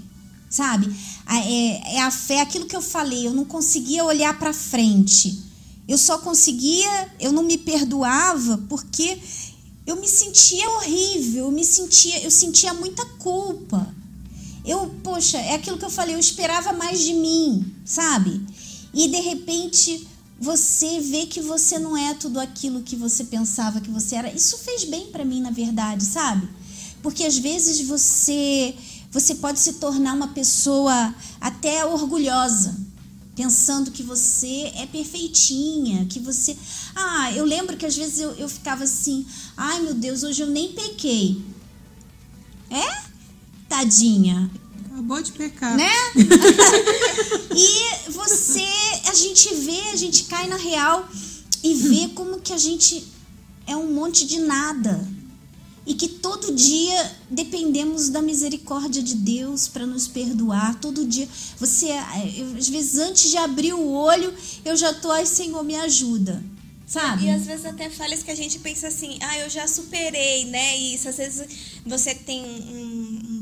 [0.49, 0.93] sabe?
[1.27, 5.39] É, é a fé, aquilo que eu falei, eu não conseguia olhar para frente.
[5.87, 9.19] Eu só conseguia, eu não me perdoava porque
[9.85, 13.93] eu me sentia horrível, eu me sentia, eu sentia muita culpa.
[14.65, 18.41] Eu, poxa, é aquilo que eu falei, eu esperava mais de mim, sabe?
[18.93, 20.07] E de repente
[20.39, 24.33] você vê que você não é tudo aquilo que você pensava que você era.
[24.33, 26.47] Isso fez bem pra mim, na verdade, sabe?
[27.01, 28.75] Porque às vezes você
[29.13, 32.75] você pode se tornar uma pessoa até orgulhosa,
[33.35, 36.57] pensando que você é perfeitinha, que você.
[36.95, 39.23] Ah, eu lembro que às vezes eu, eu ficava assim,
[39.55, 41.39] ai meu Deus, hoje eu nem pequei.
[42.71, 43.02] É?
[43.73, 44.51] Tadinha.
[44.85, 45.75] Acabou de pecar.
[45.75, 45.89] Né?
[47.57, 48.67] e você,
[49.09, 51.09] a gente vê, a gente cai na real
[51.63, 53.03] e vê como que a gente
[53.65, 55.07] é um monte de nada.
[55.87, 60.79] E que todo dia dependemos da misericórdia de Deus para nos perdoar.
[60.79, 61.27] Todo dia.
[61.57, 61.87] Você,
[62.37, 64.31] eu, às vezes, antes de abrir o olho,
[64.63, 66.43] eu já tô, ai, Senhor, me ajuda.
[66.85, 67.25] Sabe?
[67.25, 70.77] E às vezes até falhas que a gente pensa assim, ah, eu já superei, né?
[70.77, 71.47] Isso, às vezes
[71.83, 72.92] você tem um,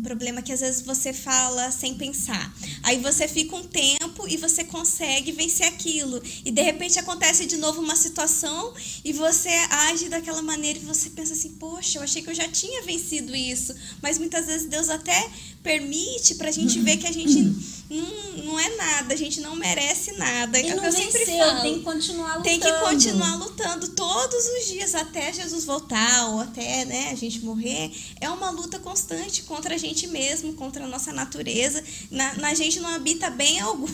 [0.02, 2.52] um problema que às vezes você fala sem pensar.
[2.82, 6.20] Aí você fica um tempo e você consegue vencer aquilo.
[6.43, 8.74] E de repente acontece de novo uma situação
[9.06, 12.47] e você age daquela maneira e você pensa assim, poxa, eu achei que eu já
[12.47, 13.76] tinha vencido isso.
[14.02, 15.30] Mas muitas vezes Deus até
[15.62, 17.56] permite pra gente ver que a gente
[17.91, 20.59] não, não é nada, a gente não merece nada.
[20.59, 21.61] E É não eu sempre venceu, falo.
[21.61, 22.43] tem que continuar lutando.
[22.43, 27.41] Tem que continuar lutando todos os dias até Jesus voltar ou até né, a gente
[27.43, 27.91] morrer.
[28.19, 31.83] É uma luta constante contra a gente mesmo, contra a nossa natureza.
[32.09, 33.87] Na, na gente não habita bem algum.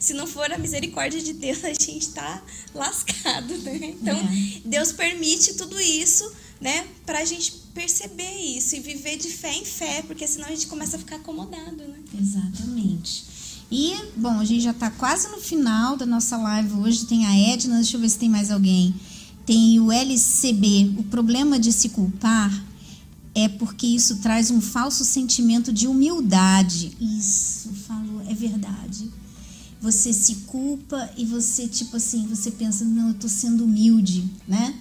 [0.00, 2.42] Se não for a misericórdia de Deus, a gente tá
[2.74, 3.78] lascado, né?
[3.82, 4.60] Então, É.
[4.64, 6.30] Deus permite tudo isso,
[6.60, 10.66] né, pra gente perceber isso e viver de fé em fé, porque senão a gente
[10.66, 11.98] começa a ficar acomodado, né?
[12.18, 13.35] Exatamente.
[13.70, 17.06] E, bom, a gente já está quase no final da nossa live hoje.
[17.06, 18.94] Tem a Edna, deixa eu ver se tem mais alguém.
[19.44, 20.94] Tem o LCB.
[20.98, 22.64] O problema de se culpar
[23.34, 26.96] é porque isso traz um falso sentimento de humildade.
[27.00, 29.10] Isso, falou, é verdade.
[29.80, 34.74] Você se culpa e você, tipo assim, você pensa, não, eu tô sendo humilde, né?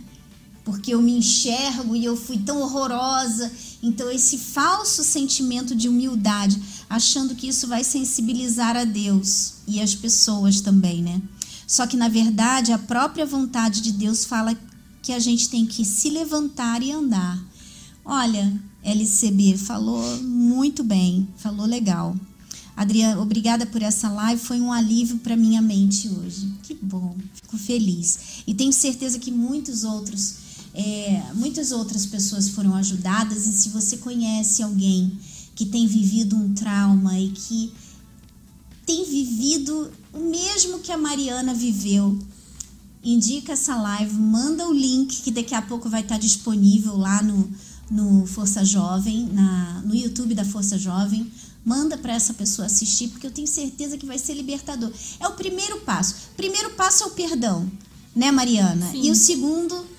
[0.66, 3.52] Porque eu me enxergo e eu fui tão horrorosa.
[3.84, 6.60] Então, esse falso sentimento de humildade,
[6.90, 11.22] achando que isso vai sensibilizar a Deus e as pessoas também, né?
[11.68, 14.58] Só que, na verdade, a própria vontade de Deus fala
[15.04, 17.40] que a gente tem que se levantar e andar.
[18.04, 18.52] Olha,
[18.84, 22.16] LCB falou muito bem, falou legal.
[22.76, 26.52] Adriana, obrigada por essa live, foi um alívio para minha mente hoje.
[26.64, 28.44] Que bom, fico feliz.
[28.46, 30.45] E tenho certeza que muitos outros
[30.76, 35.18] é, muitas outras pessoas foram ajudadas, e se você conhece alguém
[35.56, 37.72] que tem vivido um trauma e que
[38.86, 42.20] tem vivido o mesmo que a Mariana viveu,
[43.02, 47.50] indica essa live, manda o link que daqui a pouco vai estar disponível lá no,
[47.90, 51.32] no Força Jovem, na, no YouTube da Força Jovem.
[51.64, 54.92] Manda para essa pessoa assistir, porque eu tenho certeza que vai ser libertador.
[55.20, 56.16] É o primeiro passo.
[56.36, 57.72] Primeiro passo é o perdão,
[58.16, 58.92] né, Mariana?
[58.92, 59.04] Sim.
[59.04, 59.95] E o segundo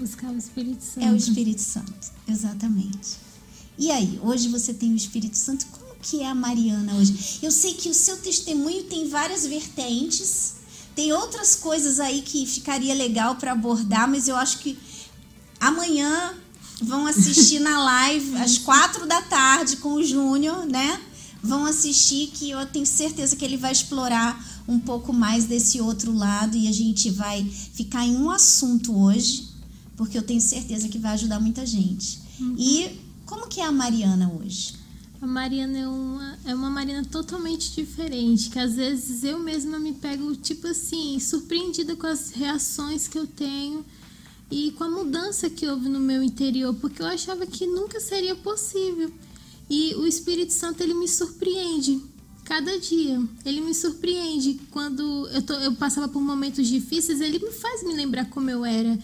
[0.00, 1.06] Buscar o Espírito Santo.
[1.06, 3.18] é o Espírito Santo, exatamente.
[3.76, 5.66] E aí, hoje você tem o Espírito Santo.
[5.66, 7.38] Como que é a Mariana hoje?
[7.42, 10.54] Eu sei que o seu testemunho tem várias vertentes,
[10.94, 14.78] tem outras coisas aí que ficaria legal para abordar, mas eu acho que
[15.60, 16.32] amanhã
[16.80, 20.98] vão assistir na live às quatro da tarde com o Júnior, né?
[21.42, 26.10] Vão assistir que eu tenho certeza que ele vai explorar um pouco mais desse outro
[26.10, 29.49] lado e a gente vai ficar em um assunto hoje,
[30.00, 32.18] porque eu tenho certeza que vai ajudar muita gente.
[32.56, 34.72] E como que é a Mariana hoje?
[35.20, 39.92] A Mariana é uma, é uma Mariana totalmente diferente, que às vezes eu mesma me
[39.92, 43.84] pego, tipo assim, surpreendida com as reações que eu tenho
[44.50, 48.34] e com a mudança que houve no meu interior, porque eu achava que nunca seria
[48.34, 49.12] possível.
[49.68, 52.02] E o Espírito Santo, ele me surpreende
[52.46, 53.22] cada dia.
[53.44, 57.92] Ele me surpreende quando eu, tô, eu passava por momentos difíceis, ele me faz me
[57.92, 58.98] lembrar como eu era.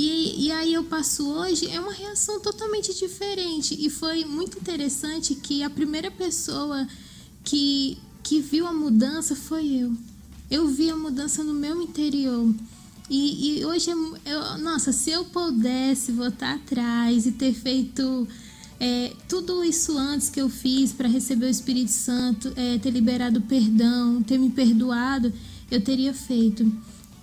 [0.00, 3.76] E, e aí eu passo hoje, é uma reação totalmente diferente.
[3.76, 6.86] E foi muito interessante que a primeira pessoa
[7.42, 9.92] que, que viu a mudança foi eu.
[10.48, 12.54] Eu vi a mudança no meu interior.
[13.10, 18.28] E, e hoje, é- eu, nossa, se eu pudesse voltar atrás e ter feito
[18.78, 23.40] é, tudo isso antes que eu fiz para receber o Espírito Santo, é, ter liberado
[23.40, 25.32] perdão, ter me perdoado,
[25.68, 26.70] eu teria feito.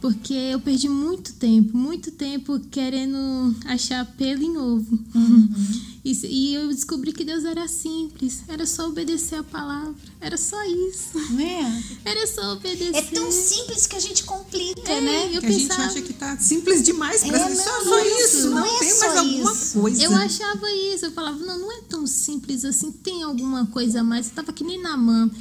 [0.06, 5.00] Porque eu perdi muito tempo, muito tempo querendo achar pelo em ovo.
[6.06, 10.38] E, se- e eu descobri que Deus era simples, era só obedecer a palavra, era
[10.38, 11.18] só isso.
[11.34, 11.84] Né?
[12.06, 12.96] Era só obedecer.
[12.96, 15.30] É tão simples que a gente complica, É, né?
[15.36, 17.84] eu que a gente pensava- acha que tá simples demais pra É, ser só, não,
[17.86, 19.80] só isso, isso, não, não é tem só mais alguma isso.
[19.80, 20.04] coisa.
[20.04, 24.04] Eu achava isso, eu falava, não, não é tão simples assim, tem alguma coisa a
[24.04, 24.28] mais.
[24.28, 25.32] Eu tava que nem na mão.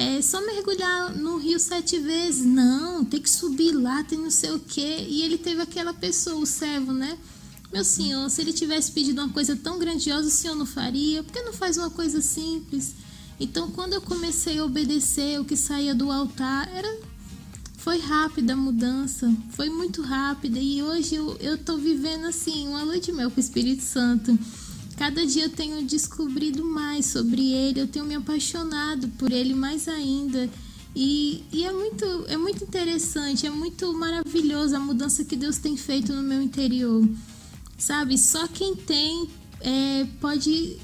[0.00, 2.46] É só mergulhar no rio sete vezes.
[2.46, 5.04] Não, tem que subir lá, tem não sei o quê.
[5.08, 7.18] E ele teve aquela pessoa, o servo, né?
[7.72, 11.24] Meu senhor, se ele tivesse pedido uma coisa tão grandiosa, o senhor não faria?
[11.24, 12.94] Por que não faz uma coisa simples?
[13.40, 17.00] Então, quando eu comecei a obedecer o que saía do altar, era
[17.76, 22.84] foi rápida a mudança, foi muito rápida e hoje eu, eu tô vivendo assim, uma
[22.84, 24.38] lua de mel com o Espírito Santo.
[24.98, 29.86] Cada dia eu tenho descobrido mais sobre ele, eu tenho me apaixonado por ele mais
[29.86, 30.50] ainda.
[30.94, 35.76] E, e é, muito, é muito interessante, é muito maravilhoso a mudança que Deus tem
[35.76, 37.08] feito no meu interior.
[37.78, 38.18] Sabe?
[38.18, 39.30] Só quem tem
[39.60, 40.76] é, pode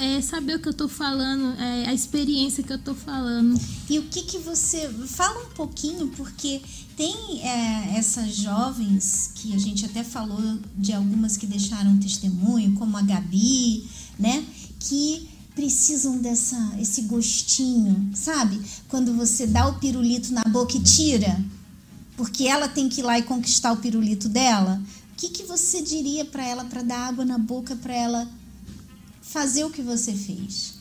[0.00, 3.58] é, saber o que eu tô falando, é, a experiência que eu tô falando.
[3.88, 6.60] E o que que você fala um pouquinho porque
[6.96, 12.96] tem é, essas jovens que a gente até falou de algumas que deixaram testemunho, como
[12.96, 13.88] a Gabi,
[14.18, 14.44] né?
[14.80, 18.60] Que precisam dessa esse gostinho, sabe?
[18.88, 21.40] Quando você dá o pirulito na boca e tira,
[22.16, 24.82] porque ela tem que ir lá e conquistar o pirulito dela.
[25.18, 28.28] Que que você diria para ela para dar água na boca para ela
[29.20, 30.74] fazer o que você fez?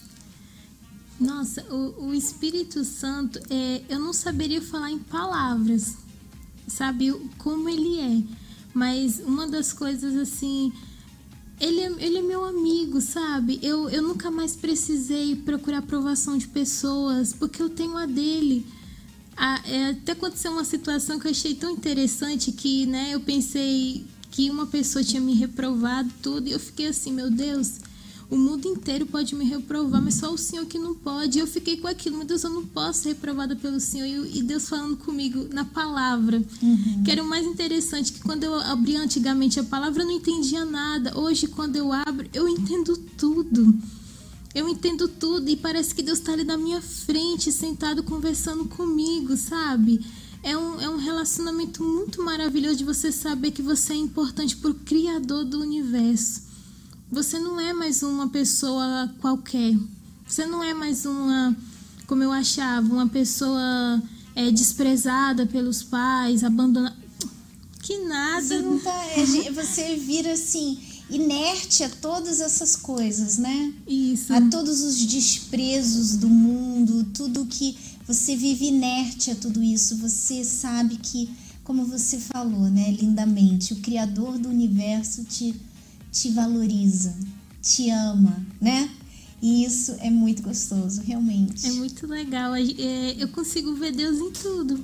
[1.20, 5.96] Nossa, o, o Espírito Santo, é, eu não saberia falar em palavras,
[6.68, 8.24] sabe, como ele é.
[8.76, 10.72] Mas uma das coisas assim,
[11.60, 13.60] ele é, ele é meu amigo, sabe?
[13.64, 18.68] Eu, eu nunca mais precisei procurar aprovação de pessoas, porque eu tenho a dele.
[19.36, 24.06] Ah, é, até aconteceu uma situação que eu achei tão interessante que, né, eu pensei
[24.38, 27.80] que uma pessoa tinha me reprovado tudo e eu fiquei assim, meu Deus,
[28.30, 31.40] o mundo inteiro pode me reprovar, mas só o Senhor que não pode.
[31.40, 34.06] E eu fiquei com aquilo, meu Deus, eu não posso ser reprovada pelo Senhor.
[34.06, 36.40] E, eu- Deus falando comigo na palavra.
[37.04, 40.64] Que era o mais interessante, que quando eu abria antigamente a palavra, eu não entendia
[40.66, 41.18] nada.
[41.20, 43.74] Hoje, quando eu abro, eu entendo tudo.
[44.54, 49.36] Eu entendo tudo e parece que Deus está ali na minha frente, sentado conversando comigo,
[49.36, 50.00] sabe?
[50.44, 54.72] É um, é um relacionamento muito maravilhoso de você saber que você é importante para
[54.72, 56.44] o Criador do universo.
[57.12, 59.78] Você não é mais uma pessoa qualquer.
[60.28, 61.56] Você não é mais uma,
[62.06, 64.02] como eu achava, uma pessoa
[64.36, 66.96] é, desprezada pelos pais, abandonada.
[67.82, 68.42] Que nada.
[68.42, 70.78] Você, não tá, é, você vira assim,
[71.10, 73.74] inerte a todas essas coisas, né?
[73.88, 74.34] Isso.
[74.34, 77.78] A todos os desprezos do mundo, tudo que
[78.08, 79.98] você vive inerte a tudo isso.
[79.98, 81.30] Você sabe que,
[81.64, 85.54] como você falou, né, lindamente, o Criador do universo te,
[86.12, 87.14] te valoriza,
[87.62, 88.90] te ama, né?
[89.42, 91.68] E isso é muito gostoso, realmente.
[91.68, 92.56] É muito legal.
[92.56, 94.84] É, eu consigo ver Deus em tudo.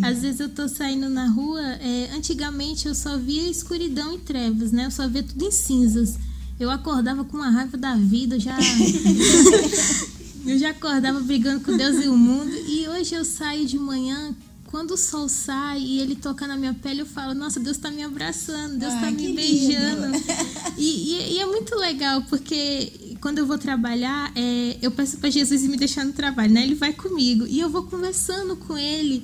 [0.00, 0.06] É.
[0.06, 4.72] Às vezes eu tô saindo na rua, é, antigamente eu só via escuridão e trevas,
[4.72, 4.86] né?
[4.86, 6.16] Eu só via tudo em cinzas.
[6.58, 8.56] Eu acordava com uma raiva da vida, já.
[10.46, 12.52] eu já acordava brigando com Deus e o mundo.
[12.66, 14.34] E hoje eu saio de manhã,
[14.66, 17.90] quando o sol sai e ele toca na minha pele, eu falo: Nossa, Deus tá
[17.90, 20.12] me abraçando, Deus tá me beijando.
[20.78, 25.28] E, e, e, é muito legal, porque quando eu vou trabalhar, é, eu peço para
[25.28, 26.62] Jesus me deixar no trabalho, né?
[26.62, 27.46] Ele vai comigo.
[27.46, 29.22] E eu vou conversando com ele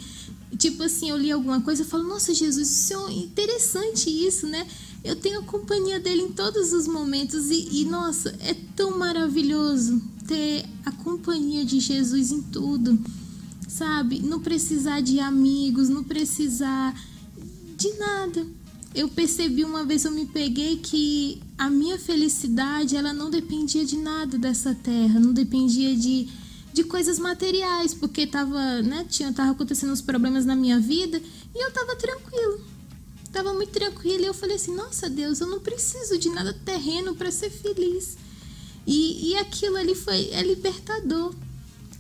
[0.57, 4.67] tipo assim, eu li alguma coisa e falo, nossa, Jesus, isso é interessante isso, né?
[5.05, 10.03] Eu tenho a companhia dele em todos os momentos e, e, nossa, é tão maravilhoso
[10.29, 13.01] ter a companhia de Jesus em tudo,
[13.67, 14.21] sabe?
[14.21, 16.95] Não precisar de amigos, não precisar
[17.77, 18.47] de nada.
[18.95, 23.97] Eu percebi uma vez, eu me peguei que a minha felicidade, ela não dependia de
[23.97, 26.29] nada dessa terra, não dependia de
[26.71, 31.21] de coisas materiais, porque tava, né, tinha tava acontecendo uns problemas na minha vida
[31.53, 32.61] e eu tava tranquilo.
[33.33, 37.17] Tava muito tranquilo e eu falei assim: "Nossa, Deus, eu não preciso de nada terreno
[37.17, 38.17] para ser feliz".
[38.89, 41.35] E, e aquilo ali foi é libertador.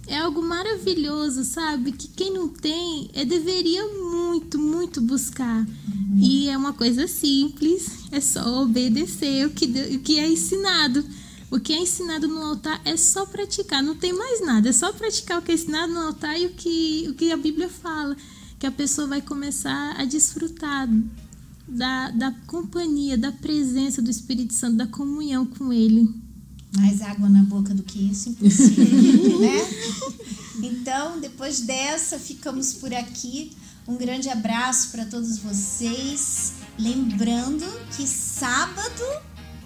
[0.07, 1.93] É algo maravilhoso, sabe?
[1.93, 5.67] Que quem não tem é, deveria muito, muito buscar.
[5.67, 6.17] Uhum.
[6.19, 11.05] E é uma coisa simples, é só obedecer o que, o que é ensinado.
[11.51, 14.91] O que é ensinado no altar é só praticar, não tem mais nada, é só
[14.93, 18.17] praticar o que é ensinado no altar e o que, o que a Bíblia fala,
[18.59, 20.89] que a pessoa vai começar a desfrutar
[21.67, 26.28] da, da companhia, da presença do Espírito Santo, da comunhão com Ele.
[26.77, 29.69] Mais água na boca do que isso, impossível, né?
[30.63, 33.53] Então, depois dessa, ficamos por aqui.
[33.87, 36.55] Um grande abraço para todos vocês.
[36.79, 37.65] Lembrando
[37.97, 39.03] que sábado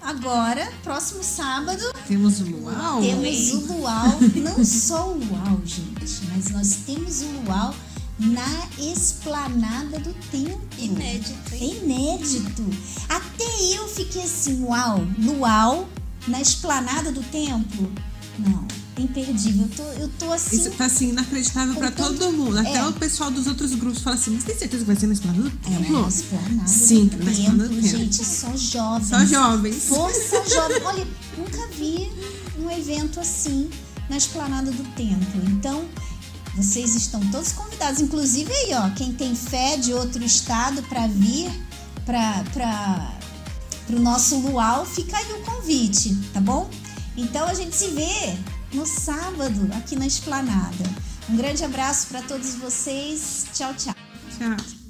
[0.01, 1.83] agora, próximo sábado.
[2.07, 3.01] Temos o luau?
[3.01, 7.73] Temos o luau, não só o luau, gente, mas nós temos o luau
[8.19, 10.61] na esplanada do templo.
[10.77, 11.55] Inédito.
[11.55, 11.79] Hein?
[11.83, 12.63] Inédito.
[13.09, 15.89] Até eu fiquei assim, uau, luau
[16.27, 17.91] na esplanada do templo.
[18.39, 19.63] Não imperdível.
[19.63, 20.55] Eu tô, eu tô assim.
[20.55, 22.57] Isso tá assim, inacreditável pra todo mundo.
[22.59, 22.85] Até é.
[22.85, 25.43] o pessoal dos outros grupos fala assim: mas tem certeza que vai ser na esplanada
[25.43, 25.97] do templo?
[25.97, 27.97] É, na esplanada Sim, do na esplanada do templo.
[27.99, 29.09] Gente, só jovens.
[29.09, 29.83] Só jovens.
[29.85, 30.83] Força jovem.
[30.83, 31.07] Olha,
[31.37, 32.11] nunca vi
[32.59, 33.69] um evento assim
[34.09, 35.41] na esplanada do templo.
[35.47, 35.85] Então,
[36.55, 37.99] vocês estão todos convidados.
[38.01, 41.49] Inclusive aí, ó, quem tem fé de outro estado para vir
[42.05, 43.17] para
[43.85, 46.69] para o nosso luau, fica aí o convite, tá bom?
[47.15, 48.37] Então a gente se vê
[48.73, 50.83] no sábado aqui na Esplanada.
[51.29, 53.45] Um grande abraço para todos vocês.
[53.53, 53.95] Tchau, tchau.
[54.37, 54.82] Tchau.